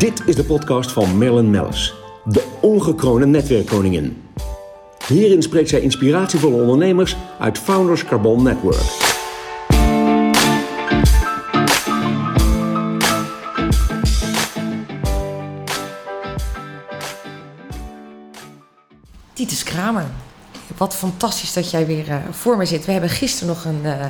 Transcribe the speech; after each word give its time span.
Dit 0.00 0.22
is 0.26 0.36
de 0.36 0.44
podcast 0.44 0.92
van 0.92 1.18
Marilyn 1.18 1.50
Mellis, 1.50 1.94
de 2.24 2.58
ongekroonde 2.60 3.26
netwerkkoningin. 3.26 4.22
Hierin 5.06 5.42
spreekt 5.42 5.68
zij 5.68 5.80
inspiratievolle 5.80 6.62
ondernemers 6.62 7.16
uit 7.38 7.58
Founders 7.58 8.04
Carbon 8.04 8.42
Network. 8.42 8.82
Titus 19.32 19.62
Kramer, 19.62 20.06
wat 20.76 20.94
fantastisch 20.94 21.52
dat 21.52 21.70
jij 21.70 21.86
weer 21.86 22.08
uh, 22.08 22.16
voor 22.30 22.56
me 22.56 22.64
zit. 22.64 22.84
We 22.84 22.92
hebben 22.92 23.10
gisteren 23.10 23.48
nog 23.48 23.64
een, 23.64 23.80
uh, 23.82 24.06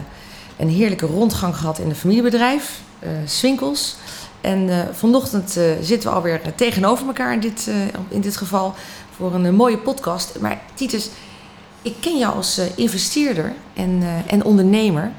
een 0.57 0.69
heerlijke 0.69 1.07
rondgang 1.07 1.57
gehad 1.57 1.79
in 1.79 1.89
een 1.89 1.95
familiebedrijf, 1.95 2.81
uh, 3.03 3.09
Swinkels. 3.25 3.97
En 4.41 4.89
vanochtend 4.93 5.51
zitten 5.83 6.11
we 6.11 6.15
alweer 6.15 6.41
tegenover 6.55 7.07
elkaar 7.07 7.33
in 7.33 7.41
dit, 7.41 7.71
in 8.09 8.21
dit 8.21 8.37
geval 8.37 8.75
voor 9.17 9.35
een 9.35 9.55
mooie 9.55 9.79
podcast. 9.79 10.39
Maar 10.41 10.61
Titus, 10.75 11.11
ik 11.83 11.95
ken 12.01 12.19
jou 12.19 12.35
als 12.35 12.61
investeerder 12.75 13.53
en, 13.75 14.03
en 14.27 14.45
ondernemer. 14.45 15.13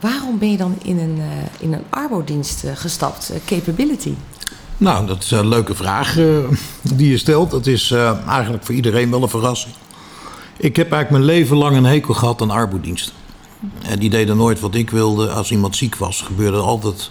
Waarom 0.00 0.38
ben 0.38 0.50
je 0.50 0.56
dan 0.56 0.78
in 0.82 0.98
een, 0.98 1.20
in 1.58 1.72
een 1.72 1.84
arbodienst 1.90 2.64
gestapt, 2.74 3.32
Capability? 3.46 4.14
Nou, 4.76 5.06
dat 5.06 5.22
is 5.22 5.30
een 5.30 5.48
leuke 5.48 5.74
vraag 5.74 6.14
die 6.82 7.10
je 7.10 7.18
stelt. 7.18 7.50
Dat 7.50 7.66
is 7.66 7.90
eigenlijk 8.28 8.64
voor 8.64 8.74
iedereen 8.74 9.10
wel 9.10 9.22
een 9.22 9.28
verrassing. 9.28 9.74
Ik 10.56 10.76
heb 10.76 10.92
eigenlijk 10.92 11.10
mijn 11.10 11.38
leven 11.38 11.56
lang 11.56 11.76
een 11.76 11.84
hekel 11.84 12.14
gehad 12.14 12.42
aan 12.42 12.50
arbodiensten. 12.50 13.14
En 13.82 13.98
die 13.98 14.10
deden 14.10 14.36
nooit 14.36 14.60
wat 14.60 14.74
ik 14.74 14.90
wilde. 14.90 15.28
Als 15.30 15.50
iemand 15.50 15.76
ziek 15.76 15.96
was, 15.96 16.22
gebeurde 16.22 16.56
altijd 16.56 17.10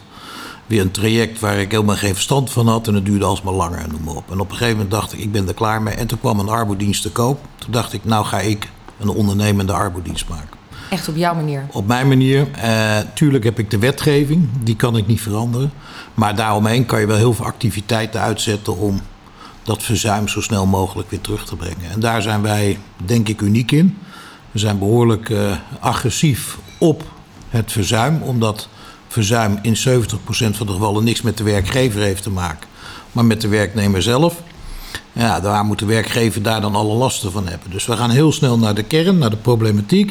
weer 0.67 0.81
een 0.81 0.91
traject 0.91 1.39
waar 1.39 1.57
ik 1.57 1.71
helemaal 1.71 1.95
geen 1.95 2.13
verstand 2.13 2.51
van 2.51 2.67
had. 2.67 2.87
En 2.87 2.93
het 2.93 3.05
duurde 3.05 3.25
alsmaar 3.25 3.53
langer 3.53 3.79
en 3.79 3.89
noem 3.91 4.03
maar 4.03 4.15
op. 4.15 4.31
En 4.31 4.39
op 4.39 4.49
een 4.49 4.55
gegeven 4.57 4.73
moment 4.73 4.91
dacht 4.91 5.13
ik, 5.13 5.19
ik 5.19 5.31
ben 5.31 5.47
er 5.47 5.53
klaar 5.53 5.81
mee. 5.81 5.95
En 5.95 6.07
toen 6.07 6.19
kwam 6.19 6.39
een 6.39 6.49
arbodienst 6.49 7.01
te 7.01 7.11
koop. 7.11 7.39
Toen 7.55 7.71
dacht 7.71 7.93
ik, 7.93 8.05
nou 8.05 8.25
ga 8.25 8.39
ik 8.39 8.69
een 8.99 9.09
ondernemende 9.09 9.73
arbodienst 9.73 10.29
maken. 10.29 10.57
Echt 10.89 11.07
op 11.07 11.15
jouw 11.15 11.35
manier? 11.35 11.65
Op 11.71 11.87
mijn 11.87 12.07
manier. 12.07 12.47
Uh, 12.63 12.97
tuurlijk 13.13 13.43
heb 13.43 13.59
ik 13.59 13.71
de 13.71 13.77
wetgeving, 13.77 14.49
die 14.63 14.75
kan 14.75 14.97
ik 14.97 15.07
niet 15.07 15.21
veranderen. 15.21 15.71
Maar 16.13 16.35
daaromheen 16.35 16.85
kan 16.85 16.99
je 16.99 17.05
wel 17.05 17.17
heel 17.17 17.33
veel 17.33 17.45
activiteiten 17.45 18.21
uitzetten 18.21 18.77
om 18.77 19.01
dat 19.63 19.83
verzuim 19.83 20.27
zo 20.27 20.41
snel 20.41 20.65
mogelijk 20.65 21.09
weer 21.09 21.21
terug 21.21 21.45
te 21.45 21.55
brengen. 21.55 21.91
En 21.91 21.99
daar 21.99 22.21
zijn 22.21 22.41
wij, 22.41 22.77
denk 23.05 23.27
ik, 23.27 23.41
uniek 23.41 23.71
in. 23.71 23.97
We 24.51 24.59
zijn 24.59 24.79
behoorlijk 24.79 25.29
uh, 25.29 25.51
agressief 25.79 26.57
op 26.77 27.03
het 27.49 27.71
verzuim, 27.71 28.21
omdat 28.21 28.69
verzuim 29.07 29.59
in 29.61 29.75
70% 29.75 29.79
van 30.29 30.67
de 30.67 30.73
gevallen 30.73 31.03
niks 31.03 31.21
met 31.21 31.37
de 31.37 31.43
werkgever 31.43 32.01
heeft 32.01 32.23
te 32.23 32.29
maken, 32.29 32.67
maar 33.11 33.25
met 33.25 33.41
de 33.41 33.47
werknemer 33.47 34.01
zelf. 34.01 34.41
Ja, 35.13 35.39
daar 35.39 35.63
moet 35.63 35.79
de 35.79 35.85
werkgever 35.85 36.41
daar 36.41 36.61
dan 36.61 36.75
alle 36.75 36.93
lasten 36.93 37.31
van 37.31 37.47
hebben. 37.47 37.71
Dus 37.71 37.85
we 37.85 37.97
gaan 37.97 38.09
heel 38.09 38.31
snel 38.31 38.57
naar 38.57 38.75
de 38.75 38.83
kern, 38.83 39.17
naar 39.17 39.29
de 39.29 39.37
problematiek. 39.37 40.09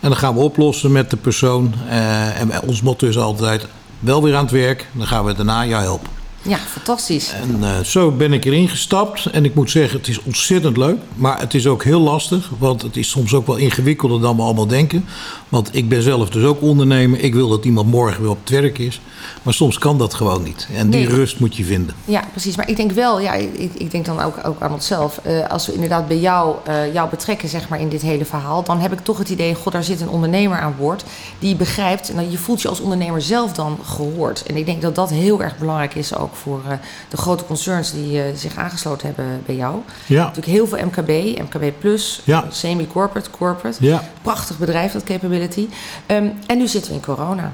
En 0.00 0.08
dan 0.08 0.16
gaan 0.16 0.34
we 0.34 0.40
oplossen 0.40 0.92
met 0.92 1.10
de 1.10 1.16
persoon. 1.16 1.74
Uh, 1.88 2.40
en 2.40 2.62
ons 2.62 2.82
motto 2.82 3.08
is 3.08 3.18
altijd: 3.18 3.66
wel 3.98 4.22
weer 4.22 4.36
aan 4.36 4.42
het 4.42 4.52
werk, 4.52 4.86
dan 4.92 5.06
gaan 5.06 5.24
we 5.24 5.34
daarna 5.34 5.66
jou 5.66 5.82
helpen. 5.82 6.10
Ja, 6.48 6.58
fantastisch. 6.58 7.32
En 7.32 7.56
uh, 7.60 7.78
zo 7.80 8.10
ben 8.10 8.32
ik 8.32 8.44
erin 8.44 8.68
gestapt. 8.68 9.26
En 9.26 9.44
ik 9.44 9.54
moet 9.54 9.70
zeggen, 9.70 9.98
het 9.98 10.08
is 10.08 10.22
ontzettend 10.22 10.76
leuk. 10.76 10.98
Maar 11.14 11.40
het 11.40 11.54
is 11.54 11.66
ook 11.66 11.84
heel 11.84 12.00
lastig. 12.00 12.50
Want 12.58 12.82
het 12.82 12.96
is 12.96 13.08
soms 13.08 13.34
ook 13.34 13.46
wel 13.46 13.56
ingewikkelder 13.56 14.20
dan 14.20 14.36
we 14.36 14.42
allemaal 14.42 14.66
denken. 14.66 15.04
Want 15.48 15.68
ik 15.72 15.88
ben 15.88 16.02
zelf 16.02 16.30
dus 16.30 16.44
ook 16.44 16.62
ondernemer. 16.62 17.20
Ik 17.20 17.34
wil 17.34 17.48
dat 17.48 17.64
iemand 17.64 17.90
morgen 17.90 18.20
weer 18.20 18.30
op 18.30 18.40
het 18.40 18.50
werk 18.50 18.78
is. 18.78 19.00
Maar 19.42 19.54
soms 19.54 19.78
kan 19.78 19.98
dat 19.98 20.14
gewoon 20.14 20.42
niet. 20.42 20.68
En 20.74 20.90
die 20.90 21.08
rust 21.08 21.40
moet 21.40 21.56
je 21.56 21.64
vinden. 21.64 21.94
Ja, 22.04 22.22
precies. 22.30 22.56
Maar 22.56 22.68
ik 22.68 22.76
denk 22.76 22.92
wel, 22.92 23.20
ja, 23.20 23.32
ik, 23.32 23.74
ik 23.74 23.90
denk 23.90 24.04
dan 24.04 24.20
ook, 24.20 24.34
ook 24.46 24.60
aan 24.60 24.72
onszelf. 24.72 25.20
Uh, 25.26 25.48
als 25.48 25.66
we 25.66 25.74
inderdaad 25.74 26.08
bij 26.08 26.18
jou, 26.18 26.56
uh, 26.68 26.92
jou 26.92 27.10
betrekken 27.10 27.48
zeg 27.48 27.68
maar, 27.68 27.80
in 27.80 27.88
dit 27.88 28.02
hele 28.02 28.24
verhaal... 28.24 28.62
dan 28.62 28.80
heb 28.80 28.92
ik 28.92 29.00
toch 29.00 29.18
het 29.18 29.28
idee, 29.28 29.54
god, 29.54 29.72
daar 29.72 29.84
zit 29.84 30.00
een 30.00 30.08
ondernemer 30.08 30.58
aan 30.58 30.74
boord... 30.78 31.04
die 31.38 31.56
begrijpt, 31.56 32.10
en 32.10 32.30
je 32.30 32.38
voelt 32.38 32.62
je 32.62 32.68
als 32.68 32.80
ondernemer 32.80 33.22
zelf 33.22 33.52
dan 33.52 33.78
gehoord. 33.84 34.42
En 34.42 34.56
ik 34.56 34.66
denk 34.66 34.82
dat 34.82 34.94
dat 34.94 35.10
heel 35.10 35.42
erg 35.42 35.58
belangrijk 35.58 35.94
is 35.94 36.14
ook 36.14 36.34
voor 36.36 36.60
uh, 36.66 36.72
de 37.08 37.16
grote 37.16 37.44
concerns... 37.44 37.92
die 37.92 38.36
zich 38.36 38.56
aangesloten 38.56 39.06
hebben 39.06 39.42
bij 39.46 39.56
jou. 39.56 39.76
Ja. 40.06 40.24
Natuurlijk 40.24 40.46
heel 40.46 40.66
veel 40.66 40.78
MKB, 40.86 41.38
MKB 41.40 41.72
Plus, 41.78 42.20
ja. 42.24 42.44
semi-corporate, 42.50 43.30
corporate. 43.30 43.84
Ja. 43.84 44.02
Prachtig 44.22 44.58
bedrijf, 44.58 44.92
dat 44.92 45.04
Capability. 45.04 45.68
Um, 46.06 46.32
en 46.46 46.58
nu 46.58 46.66
zitten 46.66 46.90
we 46.90 46.96
in 46.96 47.04
corona. 47.04 47.52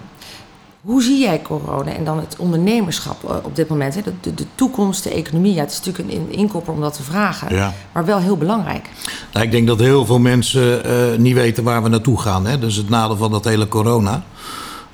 Hoe 0.83 1.03
zie 1.03 1.19
jij 1.19 1.43
corona 1.43 1.93
en 1.93 2.05
dan 2.05 2.19
het 2.19 2.37
ondernemerschap 2.39 3.43
op 3.45 3.57
dit 3.57 3.69
moment? 3.69 3.95
Hè? 3.95 4.01
De, 4.21 4.35
de, 4.35 4.45
toekomst, 4.55 5.03
de 5.03 5.11
economie. 5.11 5.55
Ja, 5.55 5.61
het 5.61 5.71
is 5.71 5.83
natuurlijk 5.83 6.15
een 6.15 6.33
inkopper 6.33 6.73
om 6.73 6.81
dat 6.81 6.95
te 6.95 7.03
vragen, 7.03 7.55
ja. 7.55 7.75
maar 7.93 8.05
wel 8.05 8.19
heel 8.19 8.37
belangrijk. 8.37 8.89
Nou, 9.33 9.45
ik 9.45 9.51
denk 9.51 9.67
dat 9.67 9.79
heel 9.79 10.07
veel 10.07 10.19
mensen 10.19 10.87
uh, 10.87 11.19
niet 11.19 11.35
weten 11.35 11.65
waar 11.65 11.83
we 11.83 11.89
naartoe 11.89 12.21
gaan. 12.21 12.47
Hè? 12.47 12.67
Is 12.67 12.77
het 12.77 12.89
nadeel 12.89 13.17
van 13.17 13.31
dat 13.31 13.45
hele 13.45 13.69
corona. 13.69 14.23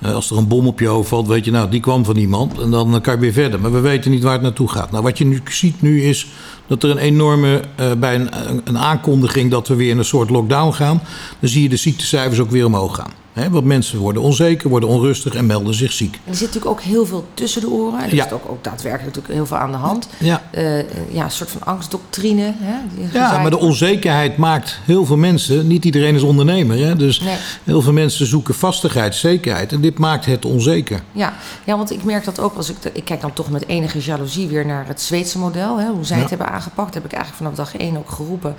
Uh, 0.02 0.14
als 0.14 0.30
er 0.30 0.36
een 0.36 0.48
bom 0.48 0.66
op 0.66 0.80
je 0.80 0.86
hoofd 0.86 1.08
valt, 1.08 1.26
weet 1.26 1.44
je, 1.44 1.50
nou, 1.50 1.70
die 1.70 1.80
kwam 1.80 2.04
van 2.04 2.16
iemand. 2.16 2.60
En 2.60 2.70
dan 2.70 3.00
kan 3.00 3.14
je 3.14 3.20
weer 3.20 3.32
verder. 3.32 3.60
Maar 3.60 3.72
we 3.72 3.80
weten 3.80 4.10
niet 4.10 4.22
waar 4.22 4.32
het 4.32 4.42
naartoe 4.42 4.68
gaat. 4.68 4.90
Nou, 4.90 5.02
wat 5.02 5.18
je 5.18 5.24
nu 5.24 5.40
ziet 5.48 5.82
nu 5.82 6.02
is 6.02 6.26
dat 6.66 6.82
er 6.82 6.90
een 6.90 6.98
enorme, 6.98 7.62
uh, 7.80 7.92
bij 7.92 8.14
een, 8.14 8.28
een 8.64 8.78
aankondiging 8.78 9.50
dat 9.50 9.68
we 9.68 9.74
weer 9.74 9.90
in 9.90 9.98
een 9.98 10.04
soort 10.04 10.30
lockdown 10.30 10.72
gaan. 10.72 11.02
Dan 11.40 11.48
zie 11.48 11.62
je 11.62 11.68
de 11.68 11.76
ziektecijfers 11.76 12.40
ook 12.40 12.50
weer 12.50 12.66
omhoog 12.66 12.94
gaan. 12.94 13.12
He, 13.38 13.50
want 13.50 13.64
mensen 13.64 13.98
worden 13.98 14.22
onzeker, 14.22 14.68
worden 14.68 14.88
onrustig 14.88 15.34
en 15.34 15.46
melden 15.46 15.74
zich 15.74 15.92
ziek. 15.92 16.14
En 16.14 16.20
er 16.24 16.34
zit 16.34 16.46
natuurlijk 16.46 16.72
ook 16.72 16.80
heel 16.80 17.06
veel 17.06 17.26
tussen 17.34 17.60
de 17.60 17.70
oren. 17.70 18.02
Er 18.02 18.14
ja. 18.14 18.26
is 18.26 18.32
ook, 18.32 18.48
ook 18.48 18.64
daadwerkelijk 18.64 19.06
natuurlijk 19.16 19.34
heel 19.34 19.46
veel 19.46 19.56
aan 19.56 19.70
de 19.70 19.76
hand. 19.76 20.08
Ja, 20.18 20.42
uh, 20.54 20.78
ja 21.12 21.24
een 21.24 21.30
soort 21.30 21.50
van 21.50 21.62
angstdoctrine. 21.64 22.52
Hè, 22.56 22.76
ja 23.12 23.38
maar 23.38 23.50
de 23.50 23.58
onzekerheid 23.58 24.36
maakt 24.36 24.80
heel 24.84 25.04
veel 25.06 25.16
mensen... 25.16 25.66
Niet 25.66 25.84
iedereen 25.84 26.14
is 26.14 26.22
ondernemer. 26.22 26.78
Hè? 26.78 26.96
Dus 26.96 27.20
nee. 27.20 27.36
heel 27.64 27.82
veel 27.82 27.92
mensen 27.92 28.26
zoeken 28.26 28.54
vastigheid, 28.54 29.14
zekerheid. 29.14 29.72
En 29.72 29.80
dit 29.80 29.98
maakt 29.98 30.26
het 30.26 30.44
onzeker. 30.44 31.02
Ja, 31.12 31.32
ja 31.64 31.76
want 31.76 31.90
ik 31.90 32.04
merk 32.04 32.24
dat 32.24 32.40
ook 32.40 32.56
als 32.56 32.70
ik... 32.70 32.76
Ik 32.92 33.04
kijk 33.04 33.20
dan 33.20 33.32
toch 33.32 33.50
met 33.50 33.66
enige 33.66 34.00
jaloezie 34.00 34.46
weer 34.46 34.66
naar 34.66 34.86
het 34.86 35.00
Zweedse 35.00 35.38
model. 35.38 35.78
Hè, 35.78 35.86
hoe 35.86 36.04
zij 36.04 36.16
Ja. 36.16 36.22
het 36.22 36.30
hebben 36.30 36.48
aangepakt. 36.48 36.94
heb 36.94 37.04
ik 37.04 37.12
eigenlijk 37.12 37.42
vanaf 37.42 37.68
dag 37.68 37.80
één 37.80 37.96
ook 37.96 38.10
geroepen. 38.10 38.56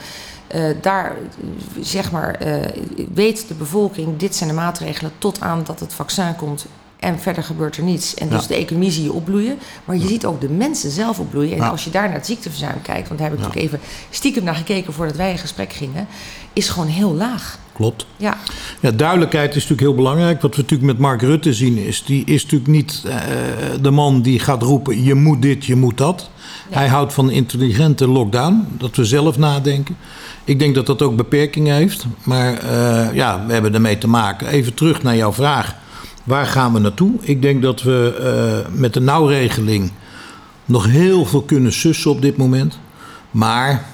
Uh, 0.55 0.69
daar 0.81 1.15
zeg 1.81 2.11
maar, 2.11 2.47
uh, 2.47 2.55
weet 3.13 3.47
de 3.47 3.53
bevolking, 3.53 4.17
dit 4.17 4.35
zijn 4.35 4.49
de 4.49 4.55
maatregelen 4.55 5.11
tot 5.17 5.41
aan 5.41 5.63
dat 5.63 5.79
het 5.79 5.93
vaccin 5.93 6.35
komt. 6.35 6.65
En 6.99 7.19
verder 7.19 7.43
gebeurt 7.43 7.77
er 7.77 7.83
niets. 7.83 8.13
En 8.13 8.29
dus 8.29 8.41
Ja. 8.41 8.47
de 8.47 8.55
economie 8.55 8.91
zie 8.91 9.03
je 9.03 9.13
opbloeien. 9.13 9.57
Maar 9.85 9.97
je 9.97 10.07
ziet 10.07 10.25
ook 10.25 10.41
de 10.41 10.49
mensen 10.49 10.91
zelf 10.91 11.19
opbloeien. 11.19 11.51
En 11.51 11.57
Ja. 11.57 11.67
als 11.67 11.83
je 11.83 11.89
daar 11.89 12.05
naar 12.05 12.13
het 12.17 12.25
ziekteverzuim 12.25 12.81
kijkt, 12.81 13.07
want 13.07 13.19
daar 13.19 13.29
heb 13.29 13.37
ik 13.37 13.43
natuurlijk 13.45 13.73
even 13.73 13.87
stiekem 14.09 14.43
naar 14.43 14.55
gekeken 14.55 14.93
voordat 14.93 15.15
wij 15.15 15.31
in 15.31 15.37
gesprek 15.37 15.73
gingen, 15.73 16.07
is 16.53 16.69
gewoon 16.69 16.87
heel 16.87 17.13
laag. 17.13 17.57
Klopt. 17.73 18.05
Ja, 18.17 18.37
Ja, 18.79 18.91
duidelijkheid 18.91 19.49
is 19.49 19.53
natuurlijk 19.55 19.81
heel 19.81 19.95
belangrijk. 19.95 20.41
Wat 20.41 20.55
we 20.55 20.61
natuurlijk 20.61 20.91
met 20.91 20.99
Mark 20.99 21.21
Rutte 21.21 21.53
zien 21.53 21.77
is... 21.77 22.03
die 22.03 22.25
is 22.25 22.43
natuurlijk 22.43 22.71
niet 22.71 23.03
uh, 23.05 23.15
de 23.81 23.91
man 23.91 24.21
die 24.21 24.39
gaat 24.39 24.61
roepen... 24.61 25.03
je 25.03 25.13
moet 25.13 25.41
dit, 25.41 25.65
je 25.65 25.75
moet 25.75 25.97
dat. 25.97 26.29
Hij 26.69 26.87
houdt 26.87 27.13
van 27.13 27.29
intelligente 27.31 28.07
lockdown. 28.07 28.67
Dat 28.77 28.95
we 28.95 29.05
zelf 29.05 29.37
nadenken. 29.37 29.97
Ik 30.43 30.59
denk 30.59 30.75
dat 30.75 30.85
dat 30.85 31.01
ook 31.01 31.15
beperkingen 31.15 31.75
heeft. 31.75 32.05
Maar 32.23 32.63
uh, 32.63 33.13
ja, 33.13 33.45
we 33.47 33.53
hebben 33.53 33.73
ermee 33.73 33.97
te 33.97 34.07
maken. 34.07 34.47
Even 34.47 34.73
terug 34.73 35.03
naar 35.03 35.15
jouw 35.15 35.33
vraag. 35.33 35.75
Waar 36.29 36.45
gaan 36.45 36.73
we 36.73 36.79
naartoe? 36.79 37.13
Ik 37.19 37.41
denk 37.41 37.61
dat 37.61 37.81
we 37.81 38.63
uh, 38.69 38.79
met 38.79 38.93
de 38.93 38.99
nauwregeling... 38.99 39.91
nog 40.65 40.85
heel 40.85 41.25
veel 41.25 41.41
kunnen 41.41 41.73
sussen 41.73 42.11
op 42.11 42.21
dit 42.21 42.37
moment. 42.37 42.79
Maar 43.31 43.85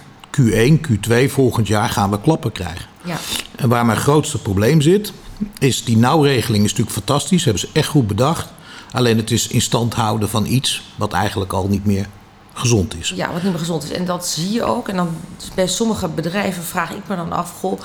Q1, 0.41 0.73
Q2 0.89 1.13
volgend 1.27 1.67
jaar 1.67 1.89
gaan 1.89 2.11
we 2.11 2.21
klappen 2.21 2.51
krijgen. 2.51 2.85
ja. 3.03 3.17
En 3.55 3.69
waar 3.69 3.85
mijn 3.85 3.97
grootste 3.97 4.41
probleem 4.41 4.81
zit, 4.81 5.13
is 5.59 5.83
die 5.83 5.97
nauwregeling 5.97 6.63
is 6.63 6.69
natuurlijk 6.69 6.97
fantastisch. 6.97 7.43
Hebben 7.43 7.61
ze 7.61 7.69
echt 7.73 7.87
goed 7.87 8.07
bedacht. 8.07 8.47
Alleen 8.91 9.17
het 9.17 9.31
is 9.31 9.47
in 9.47 9.61
stand 9.61 9.93
houden 9.93 10.29
van 10.29 10.45
iets 10.45 10.81
wat 10.95 11.13
eigenlijk 11.13 11.53
al 11.53 11.67
niet 11.67 11.85
meer 11.85 12.07
gezond 12.53 12.95
is. 12.95 13.13
ja, 13.15 13.31
wat 13.31 13.41
niet 13.43 13.51
meer 13.51 13.59
gezond 13.59 13.83
is. 13.83 13.91
En 13.91 14.05
dat 14.05 14.27
zie 14.27 14.51
je 14.51 14.63
ook. 14.63 14.87
En 14.87 14.95
dan 14.95 15.09
bij 15.55 15.67
sommige 15.67 16.07
bedrijven 16.07 16.63
vraag 16.63 16.91
ik 16.91 17.07
me 17.07 17.15
dan 17.15 17.31
af, 17.31 17.51
goh, 17.59 17.79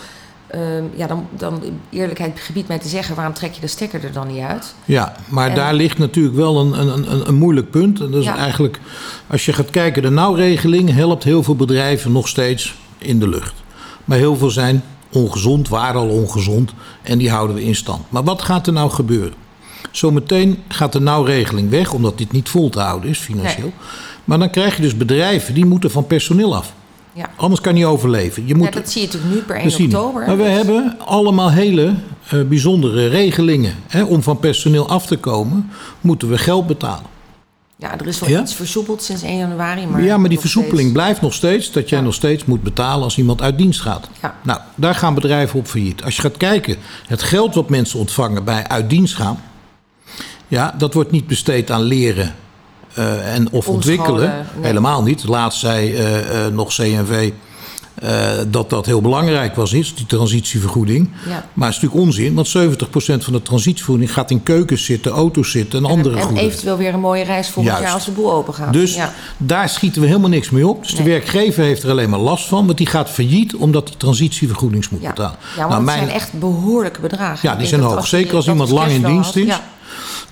uh, 0.55 0.61
ja, 0.97 1.07
dan, 1.07 1.27
dan 1.37 1.63
eerlijkheid 1.91 2.41
gebiedt 2.41 2.69
mij 2.69 2.79
te 2.79 2.89
zeggen, 2.89 3.15
waarom 3.15 3.35
trek 3.35 3.53
je 3.53 3.61
de 3.61 3.67
stekker 3.67 4.05
er 4.05 4.13
dan 4.13 4.27
niet 4.27 4.43
uit? 4.43 4.75
Ja, 4.85 5.15
maar 5.29 5.49
En- 5.49 5.55
daar 5.55 5.75
ligt 5.75 5.99
natuurlijk 5.99 6.37
wel 6.37 6.61
een, 6.61 6.81
een, 6.81 7.13
een, 7.13 7.29
een 7.29 7.35
moeilijk 7.35 7.71
punt. 7.71 8.01
En 8.01 8.11
dat 8.11 8.21
is 8.21 8.27
Ja. 8.27 8.37
eigenlijk, 8.37 8.81
als 9.27 9.45
je 9.45 9.53
gaat 9.53 9.71
kijken, 9.71 10.03
de 10.03 10.11
nauwregeling 10.11 10.95
helpt 10.95 11.25
heel 11.25 11.43
veel 11.43 11.57
bedrijven 11.57 12.13
nog 12.13 12.29
steeds 12.29 12.75
in 12.99 13.19
de 13.19 13.29
lucht. 13.29 13.55
Maar 14.05 14.19
heel 14.19 14.37
veel 14.37 14.51
zijn 14.51 14.83
ongezond, 15.13 15.69
waren 15.69 16.01
al 16.01 16.09
ongezond 16.09 16.73
en 17.03 17.19
die 17.19 17.31
houden 17.31 17.57
we 17.57 17.65
in 17.65 17.75
stand. 17.75 18.03
Maar 18.09 18.25
wat 18.25 18.43
gaat 18.43 18.67
er 18.67 18.73
nou 18.73 18.91
gebeuren? 18.91 19.35
Zometeen 19.91 20.59
gaat 20.69 20.93
de 20.93 21.01
nauwregeling 21.01 21.71
weg, 21.71 21.93
omdat 21.93 22.19
dit 22.19 22.33
niet 22.33 22.49
vol 22.49 22.69
te 22.69 22.81
houden 22.81 23.11
is 23.11 23.19
financieel. 23.19 23.63
Nee. 23.67 23.75
Maar 24.25 24.39
dan 24.39 24.51
krijg 24.51 24.77
je 24.77 24.83
dus 24.83 24.97
bedrijven 24.97 25.55
die 25.55 25.65
moeten 25.67 25.91
van 25.91 26.07
personeel 26.07 26.57
af. 26.57 26.73
Ja. 27.13 27.31
Anders 27.37 27.61
kan 27.61 27.73
je 27.73 27.79
niet 27.79 27.89
overleven. 27.89 28.47
Je 28.47 28.55
moet 28.55 28.65
ja, 28.67 28.71
dat 28.81 28.91
zie 28.91 29.01
je 29.01 29.07
natuurlijk 29.07 29.35
nu 29.35 29.41
per 29.41 29.57
1 29.57 29.65
we 29.65 29.71
zien 29.71 29.87
het. 29.87 29.97
oktober. 29.97 30.27
Maar 30.27 30.37
we 30.37 30.43
hebben 30.43 30.97
allemaal 30.99 31.51
hele 31.51 31.95
uh, 32.35 32.43
bijzondere 32.45 33.09
regelingen. 33.09 33.75
Hè? 33.89 34.03
Om 34.03 34.23
van 34.23 34.39
personeel 34.39 34.89
af 34.89 35.07
te 35.07 35.17
komen, 35.17 35.71
moeten 36.01 36.29
we 36.29 36.39
geld 36.39 36.67
betalen. 36.67 37.09
Ja, 37.77 37.99
er 37.99 38.07
is 38.07 38.19
wel 38.21 38.29
Ja? 38.29 38.41
iets 38.41 38.55
versoepeld 38.55 39.03
sinds 39.03 39.23
1 39.23 39.37
januari. 39.37 39.87
Maar 39.87 40.03
ja, 40.03 40.17
maar 40.19 40.29
die 40.29 40.41
versoepeling 40.41 40.79
steeds- 40.81 40.93
blijft 40.93 41.21
nog 41.21 41.35
steeds 41.35 41.73
dat 41.73 41.89
jij 41.89 41.99
Ja. 41.99 42.05
nog 42.05 42.15
steeds 42.15 42.45
moet 42.45 42.63
betalen 42.63 43.03
als 43.05 43.19
iemand 43.19 43.43
uit 43.43 43.59
dienst 43.59 43.81
gaat. 43.81 44.09
Ja. 44.23 44.35
Nou, 44.43 44.61
daar 44.75 44.95
gaan 44.95 45.15
bedrijven 45.15 45.59
op 45.59 45.67
failliet. 45.67 46.03
Als 46.05 46.17
je 46.17 46.23
gaat 46.23 46.37
kijken, 46.37 46.77
het 47.07 47.23
geld 47.23 47.55
wat 47.55 47.69
mensen 47.69 47.99
ontvangen 47.99 48.45
bij 48.45 48.67
uit 48.69 48.91
dienst 48.91 49.15
gaan, 49.15 49.41
ja, 50.49 50.75
dat 50.79 50.95
wordt 50.95 51.11
niet 51.11 51.27
besteed 51.27 51.71
aan 51.71 51.83
leren 51.83 52.35
eh, 52.95 53.35
en 53.35 53.51
of 53.51 53.69
ontwikkelen. 53.69 54.47
Helemaal 54.61 55.03
niet. 55.03 55.25
Laatst 55.25 55.61
zei 55.61 55.95
eh, 55.95 56.47
eh, 56.47 56.53
nog 56.53 56.75
CNV 56.75 57.33
dat 58.49 58.71
dat 58.71 58.87
heel 58.87 59.01
belangrijk 59.01 59.55
was, 59.55 59.73
is 59.73 59.95
die 59.95 60.07
transitievergoeding. 60.07 61.11
Ja. 61.27 61.45
Maar 61.53 61.69
het 61.69 61.77
is 61.77 61.83
natuurlijk 61.83 61.95
onzin, 61.95 62.35
want 62.35 62.49
70% 62.49 63.25
van 63.25 63.33
de 63.33 63.43
transitievergoeding 63.43 64.13
gaat 64.13 64.31
in 64.31 64.43
keukens 64.43 64.85
zitten, 64.85 65.13
auto's 65.13 65.51
zitten 65.51 65.79
en 65.79 65.91
andere 65.91 66.17
en 66.17 66.23
goederen. 66.23 66.49
eventueel 66.49 66.77
weer 66.77 66.95
een 66.95 67.01
mooie 67.01 67.25
reis 67.25 67.49
volgend 67.49 67.67
Juist. 67.67 67.83
jaar 67.83 67.95
als 67.95 68.05
de 68.05 68.11
boel 68.11 68.33
open 68.33 68.55
gaat. 68.55 68.73
Dus 68.73 68.95
ja. 68.95 69.13
daar 69.37 69.69
schieten 69.69 70.01
we 70.01 70.07
helemaal 70.07 70.29
niks 70.29 70.51
mee 70.51 70.67
op. 70.67 70.83
Dus 70.83 70.95
de 70.95 71.03
werkgever 71.03 71.65
heeft 71.65 71.83
er 71.83 71.91
alleen 71.91 72.11
maar 72.11 72.19
last 72.19 72.47
van, 72.47 72.67
want 72.67 72.79
die 72.79 72.87
gaat 72.87 73.11
failliet 73.11 73.55
omdat 73.55 73.87
die 73.87 73.97
transitievergoedings 73.97 74.89
moet 74.89 75.01
betalen. 75.01 75.39
ja, 75.57 75.69
want 75.69 75.85
Nou, 75.85 75.99
het 75.99 76.07
zijn 76.07 76.21
echt 76.21 76.33
behoorlijke 76.33 77.01
bedragen. 77.01 77.49
Ja, 77.49 77.57
die 77.57 77.67
zijn 77.67 77.81
hoog. 77.81 78.07
Zeker 78.07 78.37
als 78.37 78.49
iemand 78.49 78.71
lang 78.71 78.91
in 78.91 79.03
dienst 79.03 79.35
had, 79.35 79.37
is. 79.37 79.61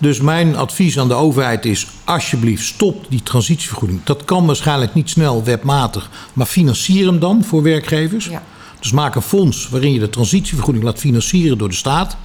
Ja. 0.00 0.06
Dus 0.08 0.20
mijn 0.20 0.56
advies 0.56 0.98
aan 0.98 1.08
de 1.08 1.14
overheid 1.14 1.64
is: 1.64 1.86
alsjeblieft, 2.04 2.64
stop 2.64 3.06
die 3.08 3.22
transitievergoeding. 3.22 4.00
Dat 4.04 4.24
kan 4.24 4.46
waarschijnlijk 4.46 4.94
niet 4.94 5.10
snel 5.10 5.44
wetmatig, 5.44 6.10
maar 6.32 6.46
financier 6.46 7.06
hem 7.06 7.18
dan 7.18 7.44
voor 7.44 7.62
werkgevers. 7.62 8.24
Ja. 8.26 8.42
Dus 8.80 8.92
maak 8.92 9.14
een 9.14 9.22
fonds 9.22 9.68
waarin 9.68 9.92
je 9.92 9.98
de 9.98 10.10
transitievergoeding 10.10 10.84
laat 10.84 10.98
financieren 10.98 11.58
door 11.58 11.68
de 11.68 11.74
staat. 11.74 12.16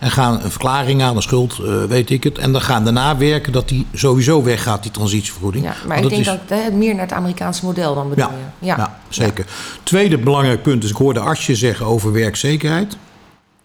En 0.00 0.10
ga 0.10 0.28
een 0.44 0.50
verklaring 0.50 1.02
aan, 1.02 1.16
een 1.16 1.22
schuld, 1.22 1.58
eh, 1.58 1.84
weet 1.84 2.10
ik 2.10 2.24
het. 2.24 2.38
En 2.38 2.52
dan 2.52 2.60
gaan 2.62 2.84
daarna 2.84 3.16
werken 3.16 3.52
dat 3.52 3.68
die 3.68 3.86
sowieso 3.94 4.42
weggaat, 4.42 4.82
die 4.82 4.90
transitievergoeding. 4.92 5.64
Ja, 5.64 5.74
maar 5.86 6.00
Want 6.00 6.02
ik 6.02 6.10
denk 6.10 6.20
is- 6.20 6.42
dat 6.48 6.58
het 6.64 6.74
meer 6.74 6.92
naar 6.94 7.02
het 7.02 7.12
Amerikaanse 7.12 7.64
model 7.64 7.94
dan 7.94 8.08
bedoel 8.08 8.24
ja, 8.24 8.34
je. 8.58 8.66
ja. 8.66 8.98
zeker. 9.08 9.46
Tweede 9.82 10.18
belangrijk 10.18 10.62
punt 10.62 10.84
is, 10.84 10.90
ik 10.90 10.96
hoorde 10.96 11.20
Asje 11.20 11.56
zeggen 11.56 11.86
over 11.86 12.12
werkzekerheid. 12.12 12.96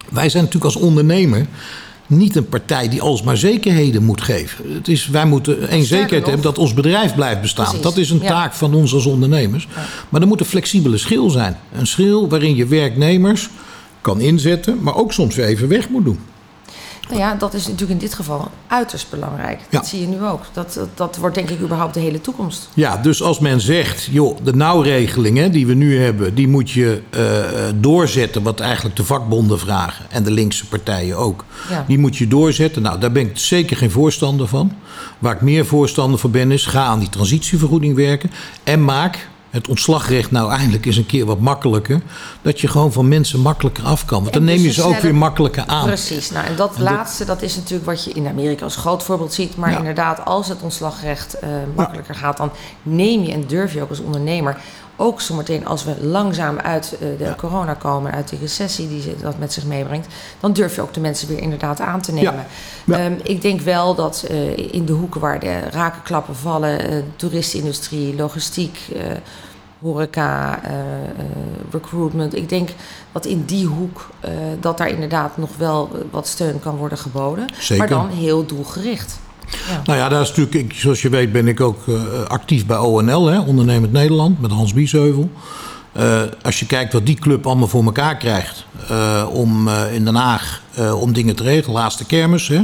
Wij 0.10 0.30
zijn 0.30 0.44
natuurlijk 0.44 0.74
als 0.76 0.84
ondernemer 0.84 1.46
niet 2.08 2.36
een 2.36 2.50
partij 2.50 2.90
die 2.90 3.02
alsmaar 3.02 3.38
zekerheden 3.38 4.04
moet 4.04 4.22
geven. 4.22 4.74
Het 4.74 4.88
is, 4.88 5.08
wij 5.08 5.26
moeten 5.26 5.70
één 5.70 5.86
zekerheid 5.86 6.26
hebben 6.26 6.44
dat 6.44 6.58
ons 6.58 6.74
bedrijf 6.74 7.16
blijft 7.16 7.42
bestaan. 7.42 7.66
Precies, 7.66 7.84
Dat 7.84 7.98
is 7.98 8.10
een 8.10 8.22
ja. 8.22 8.28
taak 8.28 8.54
van 8.54 8.74
ons 8.74 8.94
als 8.94 9.06
ondernemers. 9.06 9.68
Maar 10.10 10.22
er 10.22 10.28
moet 10.28 10.40
een 10.40 10.46
flexibele 10.46 10.98
schil 10.98 11.30
zijn. 11.30 11.58
Een 11.74 11.88
schil 11.88 12.30
waarin 12.30 12.56
je 12.56 12.66
werknemers 12.66 13.50
kan 14.02 14.22
inzetten, 14.22 14.78
maar 14.82 14.96
ook 14.96 15.14
soms 15.14 15.36
weer 15.36 15.46
even 15.46 15.68
weg 15.68 15.90
moet 15.90 16.04
doen. 16.06 16.20
Nou 17.08 17.20
ja, 17.20 17.36
dat 17.36 17.54
is 17.54 17.64
natuurlijk 17.64 17.92
in 17.92 17.98
dit 17.98 18.14
geval 18.14 18.52
uiterst 18.68 19.10
belangrijk. 19.10 19.60
Ja. 19.60 19.66
Dat 19.70 19.88
zie 19.88 20.02
je 20.02 20.08
nu 20.08 20.24
ook. 20.24 20.42
Dat, 20.54 20.74
dat, 20.74 20.88
dat 20.94 21.18
wordt 21.18 21.36
denk 21.36 21.50
ik 21.50 21.60
überhaupt 21.60 21.94
de 21.94 22.00
hele 22.00 22.22
toekomst. 22.22 22.70
Ja, 22.74 22.98
dus 22.98 23.22
als 23.22 23.40
men 23.40 23.62
zegt, 23.62 24.08
joh, 24.12 24.38
de 24.44 24.56
nauwregeling 24.56 25.38
hè, 25.38 25.50
die 25.50 25.68
we 25.68 25.74
nu 25.74 26.00
hebben, 26.00 26.36
die 26.36 26.48
moet 26.48 26.72
je 26.72 27.02
eh, 27.10 27.24
doorzetten, 27.76 28.44
wat 28.44 28.60
eigenlijk 28.60 28.96
de 28.96 29.04
vakbonden 29.04 29.60
vragen 29.60 30.06
en 30.10 30.24
de 30.24 30.32
linkse 30.32 30.68
partijen 30.68 31.18
ook. 31.18 31.46
Ja. 31.70 31.86
Die 31.88 31.98
moet 31.98 32.18
je 32.18 32.28
doorzetten. 32.28 32.82
Nou, 32.82 33.00
daar 33.00 33.12
ben 33.12 33.30
ik 33.30 33.38
zeker 33.38 33.78
geen 33.78 33.92
voorstander 33.92 34.48
van. 34.48 34.72
Waar 35.20 35.36
ik 35.36 35.42
meer 35.42 35.66
voorstander 35.66 36.20
van 36.20 36.32
ben, 36.32 36.52
is 36.52 36.66
ga 36.66 36.86
aan 36.86 37.00
die 37.00 37.10
transitievergoeding 37.10 37.96
werken 37.96 38.32
en 38.64 38.84
maak 38.84 39.28
het 39.56 39.68
ontslagrecht 39.68 40.32
nou 40.32 40.52
eindelijk 40.52 40.86
eens 40.86 40.98
een 40.98 41.06
keer 41.06 41.26
wat 41.26 41.40
makkelijker. 41.40 42.02
Dat 42.42 42.62
je 42.62 42.68
gewoon 42.68 42.92
van 42.92 43.08
mensen 43.08 43.40
makkelijker 43.40 43.84
af 43.84 44.06
kan. 44.06 44.22
Want 44.22 44.34
dan 44.34 44.44
neem 44.44 44.56
dus 44.56 44.66
je 44.66 44.72
ze 44.82 44.84
ook 44.84 45.00
weer 45.00 45.16
makkelijker 45.16 45.64
aan. 45.66 45.86
Precies. 45.86 46.32
Nou, 46.32 46.46
en 46.46 46.56
dat 46.56 46.76
En 46.76 46.84
laatste, 46.84 47.26
dat 47.26 47.42
is 47.42 47.56
natuurlijk 47.56 47.86
wat 47.86 48.04
je 48.04 48.12
in 48.12 48.28
Amerika 48.28 48.64
als 48.64 48.76
groot 48.76 49.04
voorbeeld 49.04 49.34
ziet. 49.34 49.56
Maar 49.56 49.72
Ja. 49.72 49.78
inderdaad, 49.78 50.26
als 50.26 50.48
het 50.48 50.62
ontslagrecht 50.62 51.34
eh, 51.40 51.50
makkelijker 51.76 52.16
gaat, 52.16 52.38
dan 52.38 52.52
neem 52.84 53.24
je 53.24 53.32
en 53.32 53.48
durf 53.48 53.74
je 53.74 53.82
ook 53.82 53.90
als 53.90 54.00
ondernemer. 54.00 54.58
Ook 54.98 55.22
zometeen 55.22 55.66
als 55.66 55.84
we 55.84 55.96
langzaam 56.06 56.60
uit 56.60 56.98
eh, 57.00 57.28
de 57.28 57.36
corona 57.36 57.74
komen, 57.74 58.12
uit 58.12 58.30
die 58.30 58.40
recessie 58.40 58.88
die 58.88 59.16
dat 59.22 59.38
met 59.38 59.54
zich 59.54 59.66
meebrengt, 59.66 60.08
dan 60.40 60.54
durf 60.54 60.76
je 60.76 60.82
ook 60.82 60.94
de 60.94 61.00
mensen 61.00 61.28
weer 61.28 61.42
inderdaad 61.42 61.80
aan 61.80 62.02
te 62.02 62.12
nemen. 62.14 62.46
Ja. 62.86 62.98
Ehm, 62.98 63.14
ik 63.24 63.42
denk 63.42 63.62
wel 63.62 63.96
dat 63.96 64.26
eh, 64.30 64.58
in 64.74 64.86
de 64.86 64.94
hoeken 64.94 65.22
waar 65.22 65.40
de 65.40 65.60
rakenklappen 65.60 66.36
vallen, 66.36 67.04
toeristenindustrie, 67.16 68.16
logistiek, 68.16 68.80
horeca, 69.82 70.64
eh, 70.64 70.74
recruitment. 71.72 72.36
Ik 72.36 72.50
denk 72.50 72.70
dat 73.12 73.26
in 73.26 73.44
die 73.46 73.66
hoek 73.66 74.10
eh, 74.20 74.32
dat 74.60 74.78
daar 74.78 74.90
inderdaad 74.90 75.38
nog 75.38 75.50
wel 75.58 75.90
wat 76.12 76.28
steun 76.28 76.60
kan 76.60 76.76
worden 76.76 76.98
geboden. 76.98 77.46
Zeker. 77.60 77.78
Maar 77.78 77.88
dan 77.88 78.10
heel 78.10 78.46
doelgericht. 78.46 79.20
Ja. 79.50 79.82
Nou 79.86 80.00
ja, 80.00 80.10
daar 80.10 80.22
is 80.22 80.36
natuurlijk, 80.36 80.74
zoals 80.74 81.02
je 81.02 81.10
weet 81.10 81.32
ben 81.32 81.48
ik 81.48 81.62
ook 81.62 81.80
actief 82.28 82.66
bij 82.66 82.78
ONL, 82.78 83.26
hè, 83.26 83.40
Ondernemend 83.40 83.92
Nederland, 83.92 84.42
met 84.42 84.52
Hans 84.52 84.74
Biesheuvel. 84.74 85.30
Als 86.42 86.60
je 86.60 86.66
kijkt 86.66 86.94
wat 86.94 87.06
die 87.06 87.16
club 87.16 87.48
allemaal 87.48 87.68
voor 87.68 87.84
elkaar 87.84 88.18
krijgt 88.18 88.66
om 89.32 89.70
in 89.70 90.06
Den 90.06 90.16
Haag 90.16 90.62
om 91.00 91.14
dingen 91.14 91.36
te 91.36 91.44
regelen. 91.44 91.76
Laatste 91.76 92.06
kermis, 92.06 92.48
hè. 92.48 92.62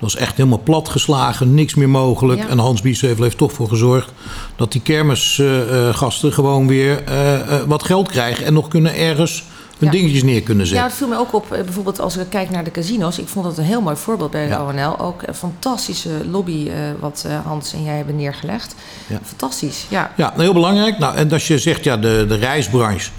Dat 0.00 0.08
is 0.08 0.16
echt 0.16 0.36
helemaal 0.36 0.60
platgeslagen, 0.64 1.54
niks 1.54 1.74
meer 1.74 1.88
mogelijk. 1.88 2.40
Ja. 2.40 2.48
En 2.48 2.58
Hans 2.58 2.80
Biesheuvel 2.80 3.22
heeft 3.22 3.36
toch 3.38 3.52
voor 3.52 3.68
gezorgd 3.68 4.12
dat 4.56 4.72
die 4.72 4.80
kermisgasten 4.82 6.32
gewoon 6.32 6.66
weer 6.66 7.04
eh, 7.04 7.34
eh, 7.34 7.62
wat 7.66 7.82
geld 7.82 8.08
krijgen 8.08 8.44
en 8.44 8.52
nog 8.52 8.68
kunnen 8.68 8.96
ergens 8.96 9.44
hun 9.78 9.88
Ja. 9.92 9.98
dingetjes 9.98 10.22
neer 10.22 10.42
kunnen 10.42 10.64
Ja, 10.64 10.70
zetten. 10.70 10.88
het 10.88 10.96
viel 10.98 11.08
me 11.08 11.18
ook 11.18 11.32
op, 11.34 11.52
eh, 11.52 11.62
bijvoorbeeld 11.62 12.00
als 12.00 12.16
ik 12.16 12.26
kijk 12.28 12.50
naar 12.50 12.64
de 12.64 12.70
casino's. 12.70 13.18
Ik 13.18 13.28
vond 13.28 13.44
dat 13.44 13.58
een 13.58 13.64
heel 13.64 13.80
mooi 13.80 13.96
voorbeeld 13.96 14.30
bij 14.30 14.44
de 14.44 14.50
Ja. 14.50 14.66
ONL. 14.66 14.98
Ook 14.98 15.22
een 15.26 15.34
fantastische 15.34 16.10
lobby 16.30 16.68
eh, 16.68 16.74
wat 17.00 17.24
eh, 17.26 17.38
Hans 17.44 17.72
en 17.72 17.84
jij 17.84 17.96
hebben 17.96 18.16
neergelegd. 18.16 18.74
Ja. 19.06 19.18
Fantastisch, 19.24 19.86
ja. 19.88 20.12
Ja, 20.16 20.28
nou, 20.28 20.42
heel 20.42 20.52
belangrijk. 20.52 20.98
Nou, 20.98 21.14
en 21.16 21.32
als 21.32 21.46
je 21.46 21.58
zegt, 21.58 21.84
ja, 21.84 21.96
de, 21.96 22.24
de 22.28 22.34
reisbranche. 22.36 23.10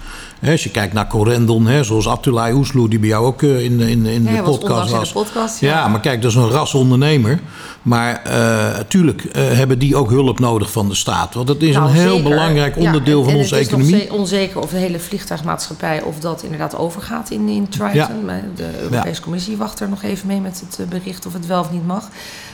Als 0.50 0.62
je 0.64 0.70
kijkt 0.70 0.92
naar 0.92 1.06
Corendon, 1.06 1.66
hè, 1.66 1.84
zoals 1.84 2.08
Abdullah 2.08 2.56
Oesloe, 2.56 2.88
die 2.88 2.98
bij 2.98 3.08
jou 3.08 3.26
ook 3.26 3.42
eh, 3.42 3.64
in, 3.64 3.80
in, 3.80 4.06
in 4.06 4.22
Ja, 4.24 4.30
de 4.36 4.42
podcast 4.42 4.90
was. 4.92 5.08
de 5.08 5.14
podcast, 5.14 5.60
ja. 5.60 5.68
ja. 5.70 5.88
maar 5.88 6.00
kijk, 6.00 6.22
dat 6.22 6.30
is 6.30 6.36
een 6.36 6.48
ras 6.50 6.74
ondernemer. 6.74 7.40
Maar 7.82 8.20
natuurlijk 8.76 9.22
hebben 9.36 9.78
die 9.78 9.96
ook 9.96 10.10
hulp 10.10 10.38
nodig 10.38 10.70
van 10.72 10.88
de 10.88 10.94
staat. 10.94 11.34
Want 11.34 11.46
dat 11.46 11.60
is 11.62 11.74
Nou, 11.74 11.88
een 11.88 11.94
heel 11.94 12.14
zeker. 12.16 12.28
belangrijk 12.30 12.74
Ja, 12.78 12.80
onderdeel 12.86 13.18
en- 13.18 13.24
van 13.24 13.32
en 13.32 13.38
onze 13.38 13.54
het 13.54 13.62
is 13.66 13.68
economie. 13.72 14.06
nog 14.08 14.18
onzeker 14.18 14.60
of 14.60 14.70
de 14.70 14.76
hele 14.76 14.98
vliegtuigmaatschappij 14.98 16.02
of 16.02 16.18
dat 16.18 16.42
inderdaad 16.42 16.76
overgaat 16.76 17.30
in, 17.30 17.48
in 17.48 17.68
Triton. 17.68 18.26
De 18.56 18.80
Europese 18.82 19.20
Commissie 19.22 19.56
wacht 19.56 19.80
er 19.80 19.88
nog 19.88 20.02
even 20.02 20.26
mee 20.26 20.40
met 20.40 20.62
het 20.68 20.78
eh, 20.80 20.86
bericht 20.86 21.26
of 21.26 21.32
het 21.32 21.46
wel 21.46 21.60
of 21.60 21.70
niet 21.70 21.86
mag. 21.86 22.08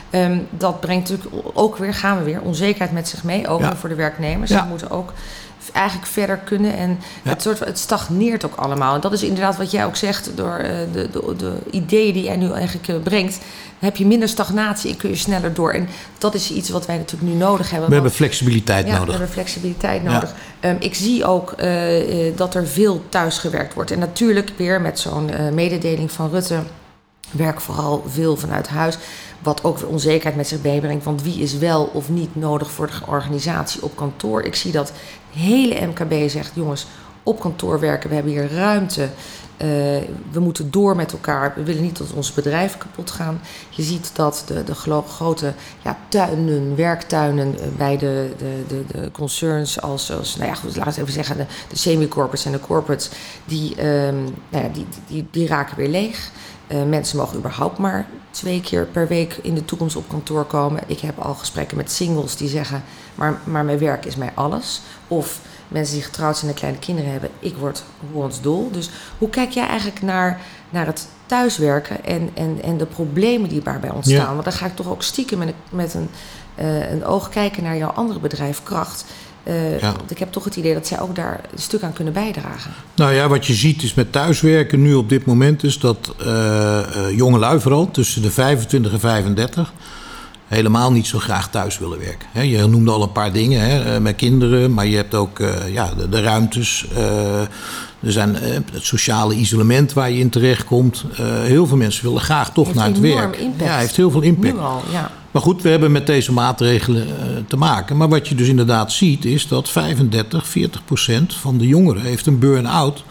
Ehm, 0.09 0.37
dat 0.49 0.79
brengt 0.79 1.09
natuurlijk 1.09 1.35
ook 1.53 1.77
weer, 1.77 1.93
gaan 1.93 2.17
we 2.17 2.23
weer, 2.23 2.41
onzekerheid 2.41 2.91
met 2.91 3.07
zich 3.07 3.23
mee. 3.23 3.47
Ook 3.47 3.61
voor 3.79 3.89
de 3.89 3.95
werknemers. 3.95 4.51
Ze 4.51 4.63
moeten 4.69 4.91
ook 4.91 5.13
eigenlijk 5.71 6.07
verder 6.07 6.37
kunnen. 6.37 6.77
En 6.77 6.99
Ja. 7.23 7.29
het, 7.29 7.41
soort, 7.41 7.59
het 7.59 7.79
stagneert 7.79 8.45
ook 8.45 8.55
allemaal. 8.55 8.95
En 8.95 9.01
dat 9.01 9.13
is 9.13 9.23
inderdaad 9.23 9.57
wat 9.57 9.71
jij 9.71 9.85
ook 9.85 9.95
zegt 9.95 10.29
door 10.35 10.55
eh, 10.55 10.69
de, 10.93 11.09
de, 11.11 11.33
de 11.37 11.53
ideeën 11.71 12.13
die 12.13 12.23
jij 12.23 12.37
nu 12.37 12.51
eigenlijk 12.51 12.87
eh, 12.87 12.95
brengt. 13.03 13.37
Heb 13.79 13.95
je 13.95 14.05
minder 14.05 14.27
stagnatie 14.29 14.91
en 14.91 14.97
kun 14.97 15.09
je 15.09 15.15
sneller 15.15 15.53
door. 15.53 15.71
En 15.71 15.87
dat 16.17 16.33
is 16.33 16.51
iets 16.51 16.69
wat 16.69 16.85
wij 16.85 16.97
natuurlijk 16.97 17.31
nu 17.31 17.37
nodig 17.37 17.69
hebben. 17.69 17.87
We 17.87 17.93
hebben 17.93 18.11
flexibiliteit 18.11 18.85
ja, 18.85 18.91
nodig. 18.91 19.05
we 19.05 19.11
hebben 19.11 19.29
flexibiliteit 19.29 20.01
Ja. 20.03 20.11
nodig. 20.11 20.33
Ehm, 20.59 20.75
ik 20.79 20.95
zie 20.95 21.25
ook 21.25 21.51
eh, 21.51 22.35
dat 22.35 22.55
er 22.55 22.67
veel 22.67 23.03
thuisgewerkt 23.09 23.73
wordt. 23.73 23.91
En 23.91 23.99
natuurlijk 23.99 24.51
weer 24.55 24.81
met 24.81 24.99
zo'n 24.99 25.29
mededeling 25.53 26.11
van 26.11 26.29
Rutte. 26.29 26.59
Werk 27.31 27.61
vooral 27.61 28.03
veel 28.07 28.35
vanuit 28.35 28.67
huis. 28.67 28.97
Wat 29.39 29.63
ook 29.63 29.77
weer 29.77 29.89
onzekerheid 29.89 30.35
met 30.35 30.47
zich 30.47 30.61
meebrengt. 30.61 31.05
Want 31.05 31.23
wie 31.23 31.41
is 31.41 31.57
wel 31.57 31.89
of 31.93 32.09
niet 32.09 32.35
nodig 32.35 32.71
voor 32.71 32.87
de 32.87 32.93
organisatie 33.07 33.83
op 33.83 33.95
kantoor? 33.95 34.41
Ik 34.41 34.55
zie 34.55 34.71
dat 34.71 34.91
hele 35.33 35.85
MKB 35.85 36.29
zegt: 36.29 36.51
jongens, 36.55 36.87
op 37.23 37.39
kantoor 37.39 37.79
werken, 37.79 38.09
we 38.09 38.15
hebben 38.15 38.33
hier 38.33 38.51
ruimte. 38.51 39.09
Eh, 39.59 39.67
we 40.31 40.39
moeten 40.39 40.71
door 40.71 40.95
met 40.95 41.11
elkaar. 41.11 41.53
We 41.55 41.63
willen 41.63 41.81
niet 41.81 41.97
dat 41.97 42.11
ons 42.13 42.33
bedrijf 42.33 42.77
kapot 42.77 43.11
gaan. 43.11 43.41
Je 43.69 43.83
ziet 43.83 44.11
dat 44.13 44.43
de, 44.47 44.63
de 44.63 44.75
grote 45.07 45.53
ja, 45.83 45.97
tuinen, 46.07 46.75
werktuinen 46.75 47.59
eh, 47.59 47.67
bij 47.77 47.97
de, 47.97 48.33
de, 48.67 48.83
de, 48.91 49.11
concerns, 49.11 49.81
als, 49.81 50.11
als 50.11 50.35
nou 50.35 50.49
ja, 50.49 50.57
laten 50.75 50.93
we 50.93 51.01
even 51.01 51.13
zeggen, 51.13 51.37
de, 51.69 51.77
semi-corporates 51.77 52.45
en 52.45 52.51
de 52.51 52.59
corporates, 52.59 53.09
die, 53.45 53.75
ehm, 53.75 54.23
nou 54.49 54.63
ja, 54.63 54.69
die, 54.73 54.85
die, 55.07 55.27
die 55.31 55.47
raken 55.47 55.77
weer 55.77 55.89
leeg. 55.89 56.31
Eh, 56.67 56.83
mensen 56.83 57.17
mogen 57.17 57.37
überhaupt 57.37 57.77
maar 57.77 58.07
twee 58.31 58.61
keer 58.61 58.85
per 58.85 59.07
week 59.07 59.39
in 59.41 59.55
de 59.55 59.65
toekomst 59.65 59.95
op 59.95 60.09
kantoor 60.09 60.45
komen. 60.45 60.83
Ik 60.87 60.99
heb 60.99 61.19
al 61.19 61.33
gesprekken 61.33 61.77
met 61.77 61.91
singles 61.91 62.35
die 62.35 62.49
zeggen: 62.49 62.83
maar, 63.15 63.39
maar 63.43 63.65
mijn 63.65 63.79
werk 63.79 64.05
is 64.05 64.15
mij 64.15 64.31
alles. 64.33 64.81
Of 65.07 65.41
mensen 65.69 65.95
die 65.95 66.03
getrouwd 66.03 66.37
zijn 66.37 66.51
en 66.51 66.57
kleine 66.57 66.79
kinderen 66.79 67.11
hebben: 67.11 67.29
ik 67.39 67.55
word 68.11 68.39
dol. 68.41 68.69
Dus 68.71 68.89
hoe 69.17 69.29
kijk 69.29 69.51
jij 69.51 69.67
eigenlijk 69.67 70.01
naar, 70.01 70.41
naar 70.69 70.85
het 70.85 71.07
thuiswerken 71.25 72.05
en, 72.05 72.29
en, 72.33 72.59
en 72.63 72.77
de 72.77 72.85
problemen 72.85 73.49
die 73.49 73.61
daarbij 73.61 73.89
ontstaan? 73.89 74.15
Ja. 74.15 74.31
Want 74.31 74.43
dan 74.43 74.53
ga 74.53 74.65
ik 74.65 74.75
toch 74.75 74.87
ook 74.87 75.03
stiekem 75.03 75.37
met 75.37 75.47
een, 75.47 75.55
met 75.69 75.93
een, 75.93 76.09
eh, 76.55 76.91
een 76.91 77.05
oog 77.05 77.29
kijken 77.29 77.63
naar 77.63 77.77
jouw 77.77 77.89
andere 77.89 78.19
bedrijf, 78.19 78.63
Kracht. 78.63 79.05
Eh, 79.43 79.79
Ja. 79.79 79.91
Want 79.91 80.11
ik 80.11 80.19
heb 80.19 80.31
toch 80.31 80.43
het 80.43 80.55
idee 80.55 80.73
dat 80.73 80.87
zij 80.87 80.99
ook 80.99 81.15
daar 81.15 81.41
een 81.51 81.61
stuk 81.61 81.83
aan 81.83 81.93
kunnen 81.93 82.13
bijdragen. 82.13 82.71
Nou 82.95 83.13
ja, 83.13 83.27
wat 83.27 83.45
je 83.47 83.53
ziet 83.53 83.83
is 83.83 83.93
met 83.93 84.11
thuiswerken 84.11 84.81
nu 84.81 84.93
op 84.93 85.09
dit 85.09 85.25
moment 85.25 85.63
is 85.63 85.79
dat 85.79 86.13
eh 86.19 86.79
eh 86.79 87.17
jongelui 87.17 87.59
vooral 87.59 87.91
tussen 87.91 88.21
de 88.21 88.31
25 88.31 88.91
en 88.91 88.99
35 88.99 89.73
helemaal 90.49 90.91
niet 90.91 91.07
zo 91.07 91.19
graag 91.19 91.49
thuis 91.49 91.79
willen 91.79 91.99
werken. 91.99 92.47
Je 92.47 92.67
noemde 92.67 92.91
al 92.91 93.01
een 93.03 93.11
paar 93.11 93.31
dingen 93.31 93.85
eh, 93.85 94.01
met 94.01 94.15
kinderen, 94.15 94.73
maar 94.73 94.85
je 94.85 94.95
hebt 94.95 95.15
ook 95.15 95.39
eh, 95.39 95.73
ja, 95.73 95.93
de, 95.97 96.09
de 96.09 96.21
ruimtes. 96.21 96.85
eh, 96.95 97.41
er 98.01 98.11
zijn 98.11 98.35
het 98.35 98.65
sociale 98.73 99.35
isolement 99.35 99.93
waar 99.93 100.11
je 100.11 100.19
in 100.19 100.29
terechtkomt. 100.29 101.05
Heel 101.21 101.67
veel 101.67 101.77
mensen 101.77 102.03
willen 102.03 102.21
graag 102.21 102.51
toch 102.53 102.73
naar 102.73 102.85
het 102.85 102.99
werk. 102.99 103.35
impact. 103.35 103.69
Ja, 103.69 103.77
heeft 103.77 103.95
heel 103.95 104.11
veel 104.11 104.21
impact. 104.21 104.53
Nu 104.53 104.59
al, 104.59 104.83
ja. 104.91 105.11
Maar 105.31 105.41
goed, 105.41 105.61
we 105.61 105.69
hebben 105.69 105.91
met 105.91 106.07
deze 106.07 106.31
maatregelen 106.31 107.07
te 107.47 107.57
maken. 107.57 107.97
Maar 107.97 108.09
wat 108.09 108.27
je 108.27 108.35
dus 108.35 108.47
inderdaad 108.47 108.91
ziet 108.91 109.25
is 109.25 109.47
dat 109.47 109.69
35, 109.69 110.47
40 110.47 110.85
procent 110.85 111.33
van 111.33 111.57
de 111.57 111.67
jongeren 111.67 112.01
heeft 112.01 112.25
een 112.25 112.39
burn-out. 112.39 113.03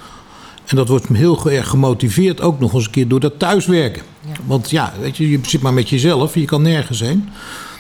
En 0.69 0.77
dat 0.77 0.89
wordt 0.89 1.09
heel 1.09 1.51
erg 1.51 1.69
gemotiveerd 1.69 2.41
ook 2.41 2.61
nog 2.61 2.73
eens 2.73 2.85
een 2.85 2.91
keer 2.91 3.09
door 3.09 3.21
dat 3.21 3.39
thuiswerken. 3.39 4.03
Ja. 4.27 4.33
Want 4.47 4.71
ja, 4.71 4.93
weet 5.01 5.17
je, 5.17 5.31
je 5.31 5.39
zit 5.43 5.63
maar 5.63 5.75
met 5.75 5.89
jezelf, 5.89 6.35
je 6.35 6.45
kan 6.45 6.63
nergens 6.63 7.01
heen. 7.01 7.29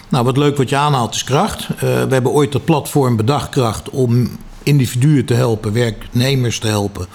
Nou, 0.09 0.25
wat 0.25 0.37
leuk 0.37 0.57
wat 0.57 0.69
je 0.69 0.77
aanhaalt 0.77 1.15
is 1.15 1.25
kracht. 1.25 1.69
Eh, 1.69 1.79
we 1.81 2.13
hebben 2.13 2.33
ooit 2.33 2.53
dat 2.53 2.65
platform 2.65 3.17
bedacht, 3.17 3.49
kracht, 3.49 3.91
om 3.91 4.29
individuen 4.63 5.25
te 5.25 5.35
helpen, 5.35 5.73
werknemers 5.73 6.59
te 6.59 6.67
helpen. 6.67 7.07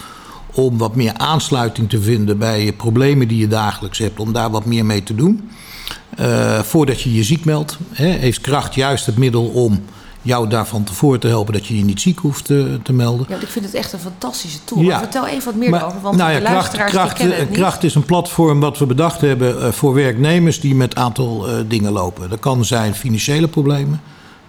Om 0.51 0.77
wat 0.77 0.95
meer 0.95 1.13
aansluiting 1.13 1.89
te 1.89 2.01
vinden 2.01 2.37
bij 2.37 2.73
problemen 2.77 3.27
die 3.27 3.37
je 3.37 3.47
dagelijks 3.47 3.97
hebt, 3.97 4.19
om 4.19 4.33
daar 4.33 4.51
wat 4.51 4.65
meer 4.65 4.85
mee 4.85 5.03
te 5.03 5.15
doen. 5.15 5.49
Eh, 6.15 6.59
voordat 6.59 7.01
je 7.01 7.13
je 7.13 7.23
ziek 7.23 7.45
meldt, 7.45 7.77
hè, 7.91 8.07
heeft 8.07 8.41
kracht 8.41 8.75
juist 8.75 9.05
het 9.05 9.17
middel 9.17 9.45
om 9.45 9.83
jou 10.23 10.49
daarvan 10.49 10.83
tevoren 10.83 11.19
te 11.19 11.27
helpen 11.27 11.53
dat 11.53 11.65
je 11.65 11.77
je 11.77 11.83
niet 11.83 12.01
ziek 12.01 12.19
hoeft 12.19 12.45
te, 12.45 12.79
te 12.83 12.93
melden. 12.93 13.25
Ja, 13.29 13.35
ik 13.35 13.47
vind 13.47 13.65
het 13.65 13.73
echt 13.73 13.93
een 13.93 13.99
fantastische 13.99 14.59
tool. 14.63 14.81
Ja. 14.81 14.99
Vertel 14.99 15.27
even 15.27 15.45
wat 15.45 15.55
meer 15.55 15.69
Maar, 15.69 15.85
over, 15.85 16.01
want 16.01 16.17
nou 16.17 16.31
ja, 16.31 16.37
de 16.39 16.43
kracht, 16.43 16.77
luisteraars 16.77 17.49
kracht, 17.51 17.81
die 17.81 17.89
is 17.89 17.95
een 17.95 18.05
platform 18.05 18.59
wat 18.59 18.77
we 18.77 18.85
bedacht 18.85 19.21
hebben 19.21 19.61
eh, 19.61 19.71
voor 19.71 19.93
werknemers 19.93 20.59
die 20.59 20.75
met 20.75 20.95
een 20.95 21.03
aantal 21.03 21.47
eh, 21.47 21.55
dingen 21.67 21.91
lopen. 21.91 22.29
Dat 22.29 22.39
kan 22.39 22.65
zijn 22.65 22.95
financiële 22.95 23.47
problemen. 23.47 24.01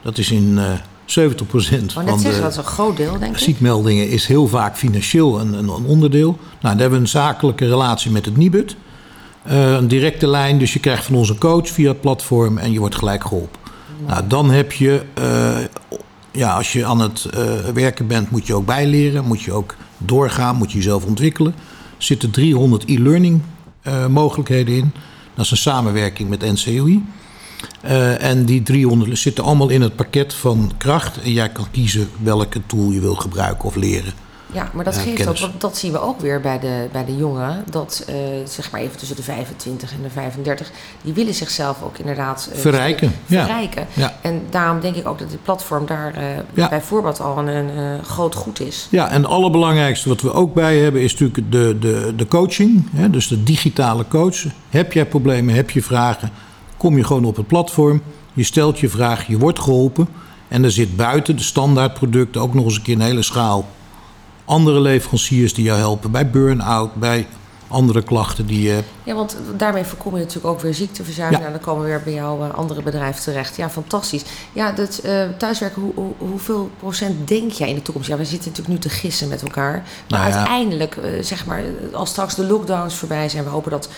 Dat 0.02 0.18
is 0.18 0.30
in 0.30 0.58
eh 0.58 0.72
70% 1.06 1.06
Ik 1.06 1.16
wou 1.20 1.88
van 1.88 2.04
net 2.04 2.20
zeggen, 2.20 2.42
dat 2.42 2.54
de 2.54 2.60
is 2.60 2.66
een 2.66 2.72
groot 2.72 2.96
deel, 2.96 3.18
denk 3.18 3.32
ik. 3.32 3.38
ziekmeldingen 3.38 4.08
is 4.08 4.26
heel 4.26 4.48
vaak 4.48 4.76
financieel 4.76 5.40
een, 5.40 5.52
een, 5.52 5.68
een 5.68 5.84
onderdeel. 5.84 6.30
Nou, 6.30 6.38
dan 6.60 6.78
hebben 6.78 6.90
we 6.90 7.04
een 7.04 7.08
zakelijke 7.08 7.68
relatie 7.68 8.10
met 8.10 8.24
het 8.24 8.36
Nibud. 8.36 8.76
Eh, 9.42 9.72
een 9.72 9.88
directe 9.88 10.26
lijn, 10.26 10.58
dus 10.58 10.72
je 10.72 10.78
krijgt 10.78 11.04
van 11.04 11.14
ons 11.14 11.28
een 11.28 11.38
coach 11.38 11.68
via 11.68 11.88
het 11.88 12.00
platform 12.00 12.58
en 12.58 12.72
je 12.72 12.78
wordt 12.78 12.94
gelijk 12.94 13.22
geholpen. 13.22 13.60
Nou, 14.06 14.26
dan 14.26 14.50
heb 14.50 14.72
je, 14.72 15.02
eh, 15.14 15.56
ja, 16.30 16.56
als 16.56 16.72
je 16.72 16.84
aan 16.84 17.00
het 17.00 17.24
eh, 17.24 17.42
werken 17.74 18.06
bent, 18.06 18.30
moet 18.30 18.46
je 18.46 18.54
ook 18.54 18.66
bijleren, 18.66 19.24
moet 19.24 19.42
je 19.42 19.52
ook 19.52 19.76
doorgaan, 19.98 20.56
moet 20.56 20.72
je 20.72 20.76
jezelf 20.78 21.04
ontwikkelen. 21.04 21.54
Er 21.96 22.04
zitten 22.04 22.30
300 22.30 22.84
e-learning 22.88 23.40
eh, 23.82 24.06
mogelijkheden 24.06 24.74
in. 24.74 24.92
Dat 25.34 25.44
is 25.44 25.50
een 25.50 25.56
samenwerking 25.56 26.28
met 26.28 26.40
NCOI. 26.40 27.04
En 28.18 28.44
die 28.44 28.62
300 28.62 29.18
zitten 29.18 29.44
allemaal 29.44 29.68
in 29.68 29.82
het 29.82 29.96
pakket 29.96 30.34
van 30.34 30.72
kracht. 30.76 31.20
En 31.20 31.32
jij 31.32 31.48
kan 31.48 31.66
kiezen 31.70 32.08
welke 32.22 32.60
tool 32.66 32.90
je 32.90 33.00
wil 33.00 33.14
gebruiken 33.14 33.64
of 33.64 33.74
leren. 33.74 34.12
Ja, 34.52 34.70
maar 34.72 34.84
dat 34.84 34.96
geeft 34.96 35.28
ook, 35.28 35.38
want 35.38 35.60
dat 35.60 35.76
zien 35.76 35.92
we 35.92 36.00
ook 36.00 36.20
weer 36.20 36.40
bij 36.40 36.58
de, 36.58 36.88
bij 36.92 37.04
de 37.04 37.16
jongeren. 37.16 37.64
Dat 37.70 38.04
eh, 38.06 38.14
zeg 38.44 38.70
maar 38.70 38.80
even 38.80 38.98
tussen 38.98 39.16
de 39.16 39.22
25 39.22 39.92
en 39.92 40.02
de 40.02 40.10
35, 40.10 40.70
die 41.02 41.12
willen 41.12 41.34
zichzelf 41.34 41.82
ook 41.82 41.98
inderdaad 41.98 42.48
eh, 42.52 42.58
Verrijken, 42.58 43.12
ja. 43.26 43.44
verrijken. 43.44 43.86
Ja. 43.92 44.14
En 44.20 44.42
daarom 44.50 44.80
denk 44.80 44.96
ik 44.96 45.08
ook 45.08 45.18
dat 45.18 45.30
dit 45.30 45.42
platform 45.42 45.86
daar 45.86 46.14
Ja. 46.54 46.68
bijvoorbeeld 46.68 47.20
al 47.20 47.38
een, 47.38 47.46
een 47.78 48.04
groot 48.04 48.34
goed 48.34 48.60
is. 48.60 48.86
Ja, 48.90 49.08
en 49.08 49.22
het 49.22 49.30
allerbelangrijkste 49.30 50.08
wat 50.08 50.20
we 50.20 50.32
ook 50.32 50.54
bij 50.54 50.78
hebben 50.78 51.02
is 51.02 51.12
natuurlijk 51.12 51.52
de, 51.52 51.76
de, 51.80 52.12
de 52.16 52.28
coaching. 52.28 52.88
Hè, 52.92 53.10
dus 53.10 53.28
de 53.28 53.42
digitale 53.42 54.04
coach. 54.08 54.44
Heb 54.70 54.92
jij 54.92 55.06
problemen, 55.06 55.54
heb 55.54 55.70
je 55.70 55.82
vragen, 55.82 56.30
kom 56.76 56.96
je 56.96 57.04
gewoon 57.04 57.24
op 57.24 57.36
het 57.36 57.46
platform. 57.46 58.02
Je 58.32 58.44
stelt 58.44 58.78
je 58.78 58.88
vraag, 58.88 59.26
je 59.26 59.38
wordt 59.38 59.58
geholpen. 59.60 60.08
En 60.48 60.64
er 60.64 60.70
zit 60.70 60.96
buiten 60.96 61.36
de 61.36 61.42
standaardproducten 61.42 62.40
ook 62.40 62.54
nog 62.54 62.64
eens 62.64 62.76
een 62.76 62.82
keer 62.82 62.94
een 62.94 63.00
hele 63.00 63.22
schaal 63.22 63.66
andere 64.44 64.80
leveranciers 64.80 65.54
die 65.54 65.64
jou 65.64 65.78
helpen 65.78 66.10
bij 66.10 66.30
burn-out, 66.30 66.94
bij 66.94 67.26
andere 67.74 68.02
klachten 68.02 68.46
die 68.46 68.62
je 68.62 68.70
hebt. 68.70 68.88
Ja, 69.02 69.14
want 69.14 69.36
daarmee 69.56 69.84
voorkom 69.84 70.12
je 70.12 70.18
natuurlijk 70.18 70.46
ook 70.46 70.60
weer 70.60 70.74
ziekteverzuim. 70.74 71.32
Ja. 71.32 71.40
En 71.40 71.50
dan 71.52 71.60
komen 71.60 71.82
we 71.82 71.88
weer 71.88 72.02
bij 72.02 72.12
jouw 72.12 72.42
eh, 72.42 72.54
andere 72.54 72.82
bedrijf 72.82 73.18
terecht. 73.18 73.56
Ja, 73.56 73.70
fantastisch. 73.70 74.24
Ja, 74.52 74.72
dat 74.72 74.98
eh, 74.98 75.28
thuiswerken, 75.38 75.82
hoe, 75.82 75.92
hoe, 75.94 76.12
hoeveel 76.18 76.70
procent 76.78 77.28
denk 77.28 77.52
jij 77.52 77.68
in 77.68 77.74
de 77.74 77.82
toekomst? 77.82 78.08
Ja, 78.08 78.16
we 78.16 78.24
zitten 78.24 78.48
natuurlijk 78.50 78.74
nu 78.74 78.90
te 78.90 78.96
gissen 78.96 79.28
met 79.28 79.42
elkaar. 79.42 79.72
Maar 79.72 79.84
Nou 80.08 80.28
ja. 80.28 80.36
uiteindelijk, 80.36 80.96
eh, 80.96 81.22
zeg 81.22 81.46
maar, 81.46 81.62
als 81.92 82.10
straks 82.10 82.34
de 82.34 82.46
lockdowns 82.46 82.94
voorbij 82.94 83.28
zijn, 83.28 83.44
we 83.44 83.50
hopen 83.50 83.70
dat, 83.70 83.88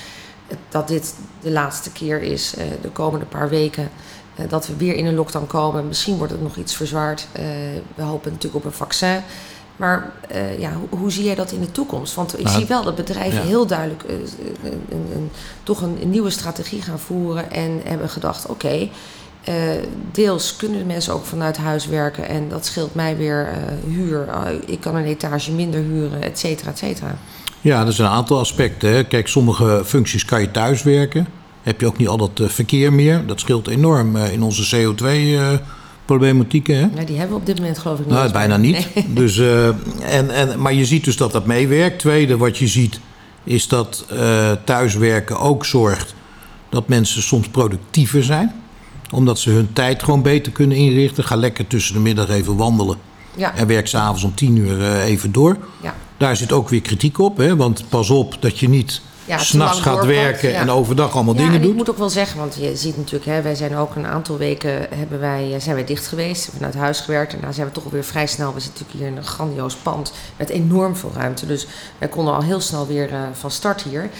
dat 0.68 0.88
dit 0.88 1.14
de 1.40 1.50
laatste 1.50 1.90
keer 1.90 2.22
is, 2.22 2.54
de 2.82 2.90
komende 2.90 3.26
paar 3.26 3.48
weken. 3.48 3.90
dat 4.48 4.66
we 4.66 4.76
weer 4.76 4.94
in 4.94 5.06
een 5.06 5.14
lockdown 5.14 5.46
komen. 5.46 5.88
Misschien 5.88 6.16
wordt 6.16 6.32
het 6.32 6.42
nog 6.42 6.56
iets 6.56 6.74
verzwaard. 6.74 7.26
We 7.94 8.02
hopen 8.02 8.32
natuurlijk 8.32 8.64
op 8.64 8.70
een 8.70 8.76
vaccin. 8.76 9.22
Maar 9.76 10.10
eh, 10.28 10.58
ja, 10.58 10.72
hoe, 10.72 10.98
hoe 10.98 11.12
zie 11.12 11.24
jij 11.24 11.34
dat 11.34 11.52
in 11.52 11.60
de 11.60 11.72
toekomst? 11.72 12.14
Want 12.14 12.38
ik 12.38 12.44
Nou, 12.44 12.56
zie 12.56 12.66
wel 12.66 12.82
dat 12.84 12.94
bedrijven 12.94 13.40
ja. 13.40 13.46
heel 13.46 13.66
duidelijk 13.66 14.02
eh, 14.02 14.14
een, 14.64 15.06
een, 15.14 15.30
toch 15.62 15.80
een, 15.82 15.98
een 16.02 16.10
nieuwe 16.10 16.30
strategie 16.30 16.82
gaan 16.82 16.98
voeren. 16.98 17.50
En 17.50 17.80
hebben 17.84 18.08
gedacht, 18.08 18.46
oké, 18.46 18.88
eh, 19.44 19.54
deels 20.12 20.56
kunnen 20.56 20.78
de 20.78 20.84
mensen 20.84 21.12
ook 21.14 21.24
vanuit 21.24 21.56
huis 21.56 21.86
werken. 21.86 22.28
En 22.28 22.48
dat 22.48 22.66
scheelt 22.66 22.94
mij 22.94 23.16
weer 23.16 23.46
eh, 23.48 23.92
huur. 23.94 24.28
Eh, 24.28 24.52
ik 24.66 24.80
kan 24.80 24.94
een 24.96 25.04
etage 25.04 25.52
minder 25.52 25.80
huren, 25.80 26.22
et 26.22 26.38
cetera, 26.38 26.70
et 26.70 26.78
cetera. 26.78 27.16
Ja, 27.60 27.86
er 27.86 27.92
zijn 27.92 28.08
een 28.08 28.14
aantal 28.14 28.38
aspecten. 28.38 28.90
Hè. 28.90 29.04
Kijk, 29.04 29.28
sommige 29.28 29.82
functies 29.84 30.24
kan 30.24 30.40
je 30.40 30.50
thuis 30.50 30.82
werken. 30.82 31.26
Heb 31.62 31.80
je 31.80 31.86
ook 31.86 31.96
niet 31.98 32.08
al 32.08 32.16
dat 32.16 32.40
eh, 32.40 32.48
verkeer 32.48 32.92
meer. 32.92 33.26
Dat 33.26 33.40
scheelt 33.40 33.68
enorm 33.68 34.16
eh, 34.16 34.32
in 34.32 34.42
onze 34.42 34.64
CO2-problematieken. 36.06 36.74
hè. 36.76 36.88
Ja, 37.00 37.04
die 37.06 37.16
hebben 37.16 37.34
we 37.34 37.40
op 37.40 37.46
dit 37.46 37.58
moment 37.58 37.78
geloof 37.78 37.98
ik 37.98 38.04
niet. 38.04 38.12
Nou, 38.14 38.24
eens 38.24 38.32
bijna 38.32 38.56
niet. 38.56 38.94
Nee. 38.94 39.06
Dus, 39.14 39.38
eh, 39.38 39.66
en, 40.16 40.30
en, 40.30 40.60
maar 40.60 40.72
je 40.74 40.86
ziet 40.86 41.04
dus 41.04 41.16
dat 41.16 41.32
dat 41.32 41.46
meewerkt. 41.46 41.98
Tweede, 41.98 42.36
wat 42.36 42.58
je 42.58 42.66
ziet, 42.66 43.00
is 43.44 43.68
dat 43.68 44.04
eh, 44.10 44.50
thuiswerken 44.64 45.38
ook 45.40 45.64
zorgt 45.64 46.14
dat 46.68 46.88
mensen 46.88 47.22
soms 47.22 47.48
productiever 47.48 48.22
zijn. 48.24 48.54
Omdat 49.10 49.38
ze 49.38 49.50
hun 49.50 49.72
tijd 49.72 50.02
gewoon 50.02 50.22
beter 50.22 50.52
kunnen 50.52 50.76
inrichten. 50.76 51.24
Ga 51.24 51.36
lekker 51.36 51.66
tussen 51.66 51.94
de 51.94 52.00
middag 52.00 52.28
even 52.28 52.56
wandelen. 52.56 52.96
Ja, 53.36 53.54
En 53.56 53.66
werk 53.66 53.86
s'avonds 53.86 54.22
om 54.22 54.34
tien 54.34 54.56
uur 54.56 54.80
eh, 54.80 55.04
even 55.04 55.32
door. 55.32 55.56
ja. 55.82 55.94
Daar 56.18 56.36
zit 56.36 56.52
ook 56.52 56.68
weer 56.68 56.80
kritiek 56.80 57.18
op. 57.18 57.36
Hè? 57.36 57.56
Want 57.56 57.84
pas 57.88 58.10
op 58.10 58.36
dat 58.40 58.58
je 58.58 58.68
niet 58.68 59.00
Ja, 59.26 59.38
s'nachts 59.38 59.80
gaat 59.80 60.04
werken 60.04 60.50
ja. 60.50 60.60
en 60.60 60.70
overdag 60.70 61.14
allemaal 61.14 61.34
Ja, 61.34 61.38
dingen 61.40 61.54
en 61.54 61.60
ik 61.60 61.66
doet. 61.66 61.76
moet 61.76 61.90
ook 61.90 61.98
wel 61.98 62.10
zeggen, 62.10 62.38
want 62.38 62.56
je 62.60 62.76
ziet 62.76 62.96
natuurlijk, 62.96 63.24
hè, 63.24 63.42
wij 63.42 63.54
zijn 63.54 63.76
ook 63.76 63.94
een 63.94 64.06
aantal 64.06 64.36
weken 64.38 64.86
hebben 64.94 65.20
wij, 65.20 65.54
eh, 65.54 65.60
zijn 65.60 65.74
wij 65.74 65.84
dicht 65.84 66.06
geweest, 66.06 66.48
vanuit 66.54 66.74
huis 66.74 67.00
gewerkt. 67.00 67.32
En 67.34 67.40
daar 67.40 67.54
zijn 67.54 67.66
we 67.66 67.72
toch 67.72 67.84
alweer 67.84 68.04
vrij 68.04 68.26
snel. 68.26 68.54
We 68.54 68.60
zitten 68.60 68.82
natuurlijk 68.84 68.98
hier 68.98 69.08
in 69.08 69.16
een 69.16 69.32
grandioos 69.34 69.74
pand 69.74 70.12
met 70.36 70.48
enorm 70.48 70.96
veel 70.96 71.12
ruimte. 71.14 71.46
Dus 71.46 71.66
wij 71.98 72.08
konden 72.08 72.34
al 72.34 72.42
heel 72.42 72.60
snel 72.60 72.86
weer 72.86 73.12
eh, 73.12 73.20
van 73.32 73.50
start 73.50 73.82
hier. 73.82 74.10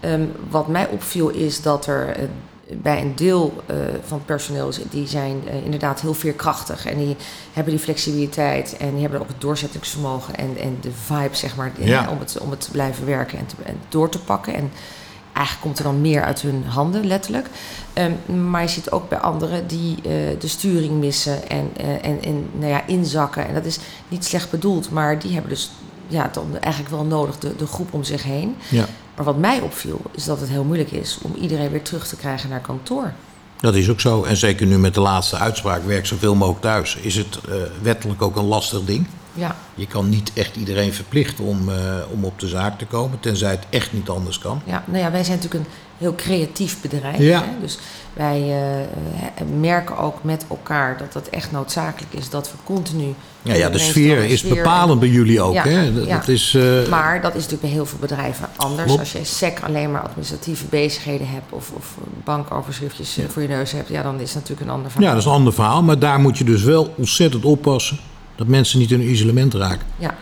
Ehm, 0.00 0.24
wat 0.50 0.68
mij 0.68 0.88
opviel 0.88 1.28
is 1.28 1.62
dat 1.62 1.86
er 1.86 2.08
eh, 2.08 2.24
bij 2.82 3.00
een 3.00 3.16
deel 3.16 3.62
eh, 3.66 3.76
van 4.06 4.16
het 4.16 4.26
personeel, 4.26 4.72
die 4.90 5.08
zijn 5.08 5.42
eh, 5.48 5.64
inderdaad 5.64 6.00
heel 6.00 6.14
veerkrachtig. 6.14 6.86
En 6.86 6.98
die 6.98 7.16
hebben 7.52 7.72
die 7.72 7.82
flexibiliteit 7.82 8.76
en 8.76 8.90
die 8.92 9.00
hebben 9.00 9.20
ook 9.20 9.28
het 9.28 9.40
doorzettingsvermogen 9.40 10.36
en, 10.36 10.56
en 10.58 10.78
de 10.80 10.90
vibe, 11.04 11.36
zeg 11.36 11.56
maar, 11.56 11.72
Ja. 11.78 12.08
om, 12.10 12.18
het, 12.18 12.38
om 12.40 12.50
het 12.50 12.60
te 12.60 12.70
blijven 12.70 13.06
werken 13.06 13.38
en, 13.38 13.46
te, 13.46 13.54
en 13.62 13.76
door 13.88 14.08
te 14.08 14.18
pakken. 14.18 14.54
En 14.54 14.70
eigenlijk 15.32 15.60
komt 15.66 15.78
er 15.78 15.84
dan 15.84 16.00
meer 16.00 16.22
uit 16.22 16.40
hun 16.40 16.64
handen, 16.66 17.06
letterlijk. 17.06 17.46
Ehm, 17.92 18.50
maar 18.50 18.62
je 18.62 18.68
ziet 18.68 18.90
ook 18.90 19.08
bij 19.08 19.18
anderen 19.18 19.66
die 19.66 19.96
eh, 19.96 20.10
de 20.38 20.48
sturing 20.48 20.98
missen 21.00 21.48
en, 21.48 21.70
eh, 21.76 22.04
en, 22.04 22.22
en 22.22 22.46
nou 22.52 22.70
ja, 22.70 22.86
inzakken. 22.86 23.48
En 23.48 23.54
dat 23.54 23.64
is 23.64 23.78
niet 24.08 24.24
slecht 24.24 24.50
bedoeld, 24.50 24.90
maar 24.90 25.18
die 25.18 25.32
hebben 25.32 25.50
dus 25.50 25.70
ja, 26.06 26.30
dan 26.32 26.58
eigenlijk 26.60 26.94
wel 26.94 27.04
nodig 27.04 27.38
de, 27.38 27.56
de 27.56 27.66
groep 27.66 27.94
om 27.94 28.04
zich 28.04 28.22
heen. 28.22 28.56
Ja, 28.68 28.84
Maar 29.16 29.24
wat 29.24 29.38
mij 29.38 29.60
opviel, 29.60 30.00
is 30.10 30.24
dat 30.24 30.40
het 30.40 30.48
heel 30.48 30.64
moeilijk 30.64 30.90
is 30.90 31.18
om 31.22 31.34
iedereen 31.34 31.70
weer 31.70 31.82
terug 31.82 32.06
te 32.06 32.16
krijgen 32.16 32.50
naar 32.50 32.60
kantoor. 32.60 33.12
dat 33.60 33.74
is 33.74 33.90
ook 33.90 34.00
zo. 34.00 34.22
En 34.24 34.36
zeker 34.36 34.66
nu 34.66 34.78
met 34.78 34.94
de 34.94 35.00
laatste 35.00 35.36
uitspraak, 35.36 35.84
werk 35.84 36.06
zoveel 36.06 36.34
mogelijk 36.34 36.62
thuis, 36.62 36.96
is 36.96 37.16
het 37.16 37.38
eh, 37.48 37.54
wettelijk 37.82 38.22
ook 38.22 38.36
een 38.36 38.44
lastig 38.44 38.84
ding. 38.84 39.06
Ja, 39.34 39.56
Je 39.74 39.86
kan 39.86 40.08
niet 40.08 40.32
echt 40.34 40.56
iedereen 40.56 40.92
verplichten 40.92 41.44
om, 41.44 41.68
eh, 41.68 41.76
om 42.12 42.24
op 42.24 42.38
de 42.38 42.48
zaak 42.48 42.78
te 42.78 42.86
komen, 42.86 43.20
tenzij 43.20 43.50
het 43.50 43.66
echt 43.70 43.92
niet 43.92 44.08
anders 44.08 44.38
kan. 44.38 44.62
ja, 44.64 44.84
nou 44.86 44.98
ja, 44.98 45.10
wij 45.10 45.24
zijn 45.24 45.36
natuurlijk 45.36 45.64
een 45.64 45.72
heel 45.98 46.14
creatief 46.14 46.80
bedrijf. 46.80 47.18
Ja. 47.18 47.40
Hè? 47.40 47.60
Dus 47.60 47.78
wij 48.12 48.40
eh, 48.40 49.46
merken 49.58 49.98
ook 49.98 50.24
met 50.24 50.44
elkaar 50.48 50.98
dat 50.98 51.14
het 51.14 51.28
echt 51.28 51.52
noodzakelijk 51.52 52.12
is 52.12 52.30
dat 52.30 52.50
we 52.50 52.56
continu. 52.64 53.14
Ja, 53.42 53.54
ja 53.54 53.68
de 53.68 53.78
sfeer 53.78 54.24
is 54.24 54.38
sfeer 54.38 54.54
bepalend 54.54 55.00
bij 55.00 55.08
jullie 55.08 55.40
ook. 55.40 55.54
Ja, 55.54 55.64
hè? 55.64 55.94
Dat, 55.94 56.06
ja. 56.06 56.16
dat 56.18 56.28
is, 56.28 56.54
eh, 56.54 56.88
Maar 56.88 57.20
dat 57.20 57.30
is 57.30 57.42
natuurlijk 57.42 57.62
bij 57.62 57.70
heel 57.70 57.86
veel 57.86 57.98
bedrijven 57.98 58.48
anders. 58.56 58.84
Klopt. 58.86 59.00
Als 59.00 59.12
je 59.12 59.24
SEC 59.24 59.60
alleen 59.62 59.90
maar 59.90 60.02
administratieve 60.02 60.64
bezigheden 60.64 61.28
hebt 61.28 61.52
of, 61.52 61.70
of 61.76 61.96
bankoverschriftjes 62.24 63.18
voor 63.28 63.42
je 63.42 63.48
neus 63.48 63.72
hebt, 63.72 63.88
ja, 63.88 64.02
dan 64.02 64.20
is 64.20 64.34
het 64.34 64.34
natuurlijk 64.34 64.60
een 64.60 64.74
ander 64.74 64.90
verhaal. 64.90 65.08
ja, 65.08 65.14
dat 65.14 65.24
is 65.24 65.28
een 65.30 65.36
ander 65.36 65.52
verhaal. 65.52 65.82
Maar 65.82 65.98
daar 65.98 66.20
moet 66.20 66.38
je 66.38 66.44
dus 66.44 66.62
wel 66.62 66.94
ontzettend 66.96 67.44
oppassen 67.44 67.98
dat 68.40 68.48
mensen 68.48 68.78
niet 68.78 68.90
in 68.90 69.00
een 69.00 69.10
isolement 69.10 69.54
raken. 69.54 69.86
Ja. 69.98 70.14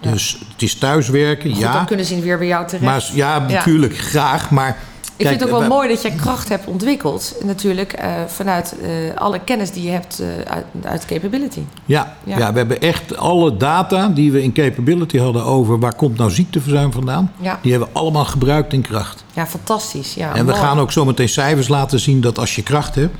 Dus 0.00 0.38
het 0.52 0.62
is 0.62 0.74
thuiswerken, 0.74 1.50
Goed, 1.50 1.60
ja. 1.60 1.72
dan 1.72 1.86
kunnen 1.86 2.06
ze 2.06 2.20
weer 2.20 2.38
bij 2.38 2.46
jou 2.46 2.66
terecht. 2.66 2.84
Maar 2.84 3.10
ja, 3.14 3.34
Ja. 3.34 3.46
natuurlijk, 3.46 3.98
graag. 3.98 4.50
Maar 4.50 4.76
Ik 5.16 5.26
vind 5.26 5.40
het 5.40 5.50
ook 5.50 5.58
wel 5.58 5.68
mooi 5.68 5.88
dat 5.88 6.02
jij 6.02 6.10
kracht 6.10 6.48
hebt 6.48 6.66
ontwikkeld. 6.66 7.34
Natuurlijk 7.44 7.92
eh, 7.92 8.10
vanuit 8.26 8.74
eh, 8.82 8.90
alle 9.20 9.40
kennis 9.44 9.70
die 9.70 9.82
je 9.82 9.90
hebt 9.90 10.20
eh, 10.20 10.26
uit, 10.52 10.64
uit 10.82 11.04
capability. 11.04 11.60
Ja, 11.84 12.16
Ja. 12.24 12.38
ja. 12.38 12.52
we 12.52 12.58
hebben 12.58 12.80
echt 12.80 13.16
alle 13.16 13.56
data 13.56 14.08
die 14.08 14.32
we 14.32 14.42
in 14.42 14.52
capability 14.52 15.18
hadden 15.18 15.44
over 15.44 15.78
waar 15.78 15.94
komt 15.94 16.16
nou 16.18 16.30
ziekteverzuim 16.30 16.92
vandaan. 16.92 17.32
Ja. 17.40 17.58
Die 17.62 17.70
hebben 17.70 17.88
we 17.92 17.98
allemaal 17.98 18.24
gebruikt 18.24 18.72
in 18.72 18.80
kracht. 18.82 19.24
Ja, 19.32 19.46
fantastisch. 19.46 20.14
Ja, 20.14 20.34
en 20.34 20.46
we 20.46 20.52
gaan 20.54 20.78
ook 20.78 20.92
zometeen 20.92 21.28
cijfers 21.28 21.68
laten 21.68 22.00
zien 22.00 22.20
dat 22.20 22.38
als 22.38 22.54
je 22.54 22.62
kracht 22.62 22.94
hebt, 22.94 23.16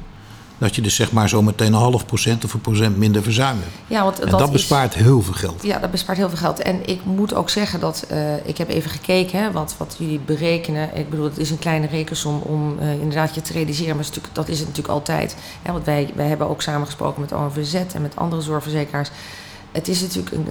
dat 0.58 0.74
je 0.74 0.82
dus 0.82 0.94
zeg 0.94 1.12
maar 1.12 1.28
zometeen 1.28 1.66
een 1.66 1.72
half 1.78 2.06
procent 2.06 2.44
of 2.44 2.54
een 2.54 2.60
procent 2.60 2.96
minder 2.96 3.22
verzuim 3.22 3.56
hebt. 3.58 3.70
Ja, 3.86 4.02
want 4.02 4.20
En 4.20 4.30
dat, 4.30 4.38
dat, 4.38 4.48
is- 4.48 4.54
bespaart 4.54 4.94
heel 4.94 5.22
veel 5.22 5.32
geld. 5.34 5.62
Ja, 5.62 5.78
dat 5.78 5.90
bespaart 5.90 6.18
heel 6.18 6.28
veel 6.28 6.38
geld. 6.38 6.58
En 6.60 6.88
ik 6.88 7.04
moet 7.04 7.34
ook 7.34 7.50
zeggen 7.50 7.80
dat 7.80 8.04
eh, 8.08 8.46
ik 8.46 8.58
heb 8.58 8.68
even 8.68 8.90
gekeken 8.90 9.42
hè, 9.42 9.52
wat, 9.52 9.74
wat 9.78 9.96
jullie 9.98 10.20
berekenen. 10.20 10.96
Ik 10.96 11.10
bedoel, 11.10 11.24
het 11.24 11.38
is 11.38 11.50
een 11.50 11.58
kleine 11.58 11.86
rekensom 11.86 12.40
om 12.40 12.78
eh, 12.78 12.92
inderdaad 12.92 13.34
je 13.34 13.42
te 13.42 13.52
realiseren. 13.52 13.96
Maar 13.96 14.04
dat 14.04 14.16
is, 14.16 14.22
dat 14.32 14.48
is 14.48 14.58
het 14.58 14.68
natuurlijk 14.68 14.94
altijd. 14.94 15.36
Hè, 15.62 15.72
want 15.72 15.84
wij, 15.84 16.10
wij 16.14 16.26
hebben 16.26 16.48
ook 16.48 16.62
samengesproken 16.62 17.20
met 17.20 17.32
ONVZ 17.32 17.74
en 17.74 18.02
met 18.02 18.16
andere 18.16 18.42
zorgverzekeraars. 18.42 19.10
Het 19.72 19.88
is 19.88 20.00
natuurlijk 20.00 20.36
een, 20.36 20.46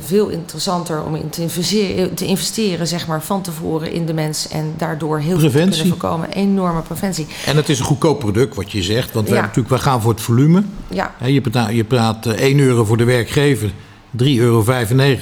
veel 0.00 0.28
interessanter 0.28 1.02
om 1.04 1.14
in 1.14 1.30
te 1.30 1.42
investeren, 1.42 2.14
te 2.14 2.24
investeren 2.24 2.86
zeg 2.86 3.06
maar, 3.06 3.22
van 3.22 3.42
tevoren 3.42 3.92
in 3.92 4.06
de 4.06 4.14
mens. 4.14 4.48
En 4.48 4.74
daardoor 4.76 5.18
heel 5.18 5.28
veel 5.28 5.38
te 5.38 5.40
Preventie. 5.48 5.80
kunnen 5.80 5.98
voorkomen. 6.00 6.30
Enorme 6.30 6.80
preventie. 6.80 7.26
En 7.46 7.56
het 7.56 7.68
is 7.68 7.78
een 7.78 7.84
goedkoop 7.84 8.18
product 8.18 8.54
wat 8.56 8.72
je 8.72 8.82
zegt, 8.82 9.12
want 9.12 9.28
we, 9.28 9.34
Ja. 9.34 9.40
natuurlijk, 9.40 9.68
we 9.68 9.78
gaan 9.78 10.00
voor 10.02 10.10
het 10.12 10.20
volume. 10.20 10.62
Ja, 10.88 11.14
Je 11.24 11.40
praat, 11.40 11.72
je 11.72 11.84
praat 11.84 12.26
eh, 12.26 12.32
1 12.40 12.58
euro 12.58 12.84
voor 12.84 12.96
de 12.96 13.04
werkgever, 13.04 13.70
3,95 14.16 14.24
euro 14.38 14.64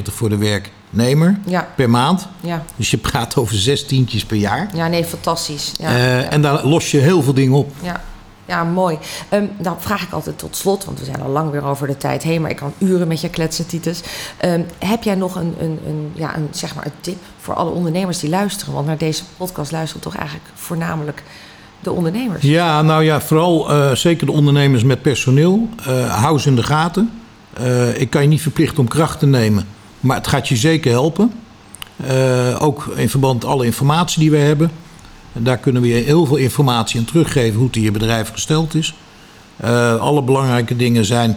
voor 0.05 0.29
de 0.29 0.37
werknemer 0.37 1.39
ja, 1.47 1.69
per 1.77 1.91
maand. 1.91 2.27
ja. 2.41 2.65
Dus 2.77 2.91
je 2.91 2.97
praat 2.97 3.37
over 3.37 3.57
zes 3.57 3.87
tientjes 3.87 4.25
per 4.25 4.37
jaar. 4.37 4.71
ja 4.75 4.87
nee, 4.89 5.05
fantastisch. 5.05 5.73
Ja, 5.79 5.89
Eh, 5.89 6.21
ja. 6.21 6.29
En 6.29 6.43
daar 6.43 6.67
los 6.67 6.91
je 6.91 6.99
heel 6.99 7.23
veel 7.23 7.35
dingen 7.35 7.57
op. 7.57 7.73
Ja, 7.83 8.01
ja 8.51 8.65
mooi. 8.65 8.99
Ehm 9.29 9.45
nou 9.57 9.77
vraag 9.79 10.03
ik 10.03 10.13
altijd 10.13 10.39
tot 10.39 10.57
slot, 10.57 10.85
want 10.85 10.99
we 10.99 11.05
zijn 11.05 11.23
al 11.23 11.29
lang 11.29 11.51
weer 11.51 11.65
over 11.65 11.87
de 11.87 11.97
tijd 11.97 12.23
heen, 12.23 12.41
maar 12.41 12.51
ik 12.51 12.57
kan 12.57 12.73
uren 12.79 13.09
met 13.09 13.21
je 13.21 13.29
kletsen, 13.29 13.67
Titus. 13.67 14.01
Ehm, 14.37 14.63
heb 14.79 15.03
jij 15.03 15.15
nog 15.15 15.35
een, 15.35 15.55
een, 15.61 15.79
een, 15.87 16.13
ja, 16.15 16.37
een, 16.37 16.49
zeg 16.51 16.75
maar 16.75 16.85
een 16.85 17.01
tip 17.01 17.17
voor 17.39 17.55
alle 17.55 17.71
ondernemers 17.71 18.19
die 18.19 18.31
luisteren? 18.31 18.75
Want 18.75 18.87
naar 18.87 18.99
deze 18.99 19.23
podcast 19.37 19.73
luisteren 19.73 20.03
toch 20.03 20.17
eigenlijk 20.17 20.49
voornamelijk 20.55 21.23
de 21.81 21.93
ondernemers. 21.93 22.43
Ja, 22.43 22.83
nou 22.83 23.05
ja, 23.05 23.21
vooral 23.21 23.71
eh, 23.71 23.95
zeker 23.95 24.27
de 24.27 24.33
ondernemers 24.33 24.83
met 24.83 25.03
personeel. 25.03 25.69
eh 25.87 26.23
hou 26.23 26.39
ze 26.39 26.49
in 26.49 26.57
de 26.57 26.63
gaten. 26.63 27.11
Eh, 27.53 28.01
ik 28.01 28.11
kan 28.11 28.23
je 28.23 28.29
niet 28.29 28.43
verplichten 28.43 28.79
om 28.79 28.89
kracht 28.89 29.19
te 29.19 29.27
nemen, 29.27 29.67
maar 30.01 30.17
het 30.17 30.27
gaat 30.27 30.49
je 30.49 30.57
zeker 30.57 30.91
helpen. 30.91 31.33
Ook 32.59 32.87
in 32.97 33.09
verband 33.11 33.43
met 33.43 33.51
alle 33.51 33.65
informatie 33.65 34.21
die 34.21 34.31
we 34.31 34.37
hebben. 34.37 34.71
Daar 35.33 35.59
kunnen 35.59 35.83
we 35.83 35.89
je 35.89 35.95
heel 35.95 36.27
veel 36.27 36.37
informatie 36.37 37.01
aan 37.01 37.07
teruggeven 37.07 37.59
hoe 37.59 37.67
het 37.67 37.77
in 37.77 37.83
je 37.83 37.91
bedrijf 37.91 38.31
gesteld 38.33 38.75
is. 38.75 38.95
Eh, 39.57 39.97
alle 39.97 40.23
belangrijke 40.23 40.77
dingen 40.77 41.05
zijn 41.05 41.37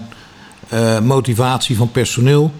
eh, 0.69 0.99
motivatie 0.99 1.77
van 1.77 1.91
personeel. 1.91 2.51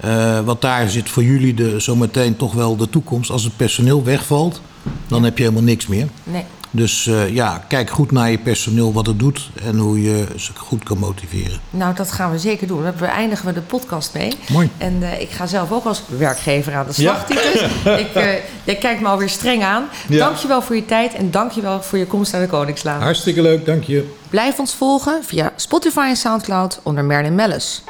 Eh, 0.00 0.40
want 0.40 0.60
daar 0.60 0.88
zit 0.88 1.08
voor 1.08 1.24
jullie 1.24 1.54
de, 1.54 1.80
zometeen 1.80 2.36
toch 2.36 2.52
wel 2.52 2.76
de 2.76 2.90
toekomst. 2.90 3.30
Als 3.30 3.44
het 3.44 3.56
personeel 3.56 4.04
wegvalt, 4.04 4.60
dan 5.08 5.24
heb 5.24 5.36
je 5.36 5.42
helemaal 5.42 5.64
niks 5.64 5.86
meer. 5.86 6.08
Nee. 6.24 6.44
Dus 6.70 7.06
eh, 7.06 7.34
ja, 7.34 7.64
kijk 7.68 7.90
goed 7.90 8.12
naar 8.12 8.30
je 8.30 8.38
personeel 8.38 8.92
wat 8.92 9.06
het 9.06 9.18
doet 9.18 9.50
en 9.62 9.76
hoe 9.76 10.02
je 10.02 10.26
ze 10.36 10.52
goed 10.56 10.82
kan 10.82 10.98
motiveren. 10.98 11.60
Nou, 11.70 11.94
dat 11.94 12.12
gaan 12.12 12.30
we 12.30 12.38
zeker 12.38 12.66
doen. 12.66 12.82
Daar 12.82 12.94
beëindigen 12.94 13.46
we 13.46 13.52
de 13.52 13.60
podcast 13.60 14.14
mee. 14.14 14.32
Mooi. 14.48 14.70
En 14.78 15.02
eh, 15.02 15.20
ik 15.20 15.30
ga 15.30 15.46
zelf 15.46 15.72
ook 15.72 15.84
als 15.84 16.02
werkgever 16.18 16.74
aan 16.74 16.86
de 16.86 16.92
slag, 16.92 17.26
Titus. 17.26 17.60
Ik, 18.06 18.14
eh, 18.14 18.32
jij 18.64 18.76
kijkt 18.76 19.00
me 19.00 19.08
alweer 19.08 19.28
streng 19.28 19.62
aan. 19.62 19.84
Ja. 20.08 20.18
Dankjewel 20.18 20.62
voor 20.62 20.76
je 20.76 20.84
tijd 20.84 21.14
en 21.14 21.30
dankjewel 21.30 21.82
voor 21.82 21.98
je 21.98 22.06
komst 22.06 22.32
naar 22.32 22.40
de 22.40 22.46
Koningslaan. 22.46 23.02
Hartstikke 23.02 23.42
leuk, 23.42 23.64
dank 23.64 23.84
je. 23.84 24.14
Blijf 24.30 24.58
ons 24.58 24.74
volgen 24.74 25.24
via 25.24 25.52
Spotify 25.56 26.06
en 26.08 26.16
Soundcloud 26.16 26.80
onder 26.82 27.04
Merlin 27.04 27.34
Mellis. 27.34 27.82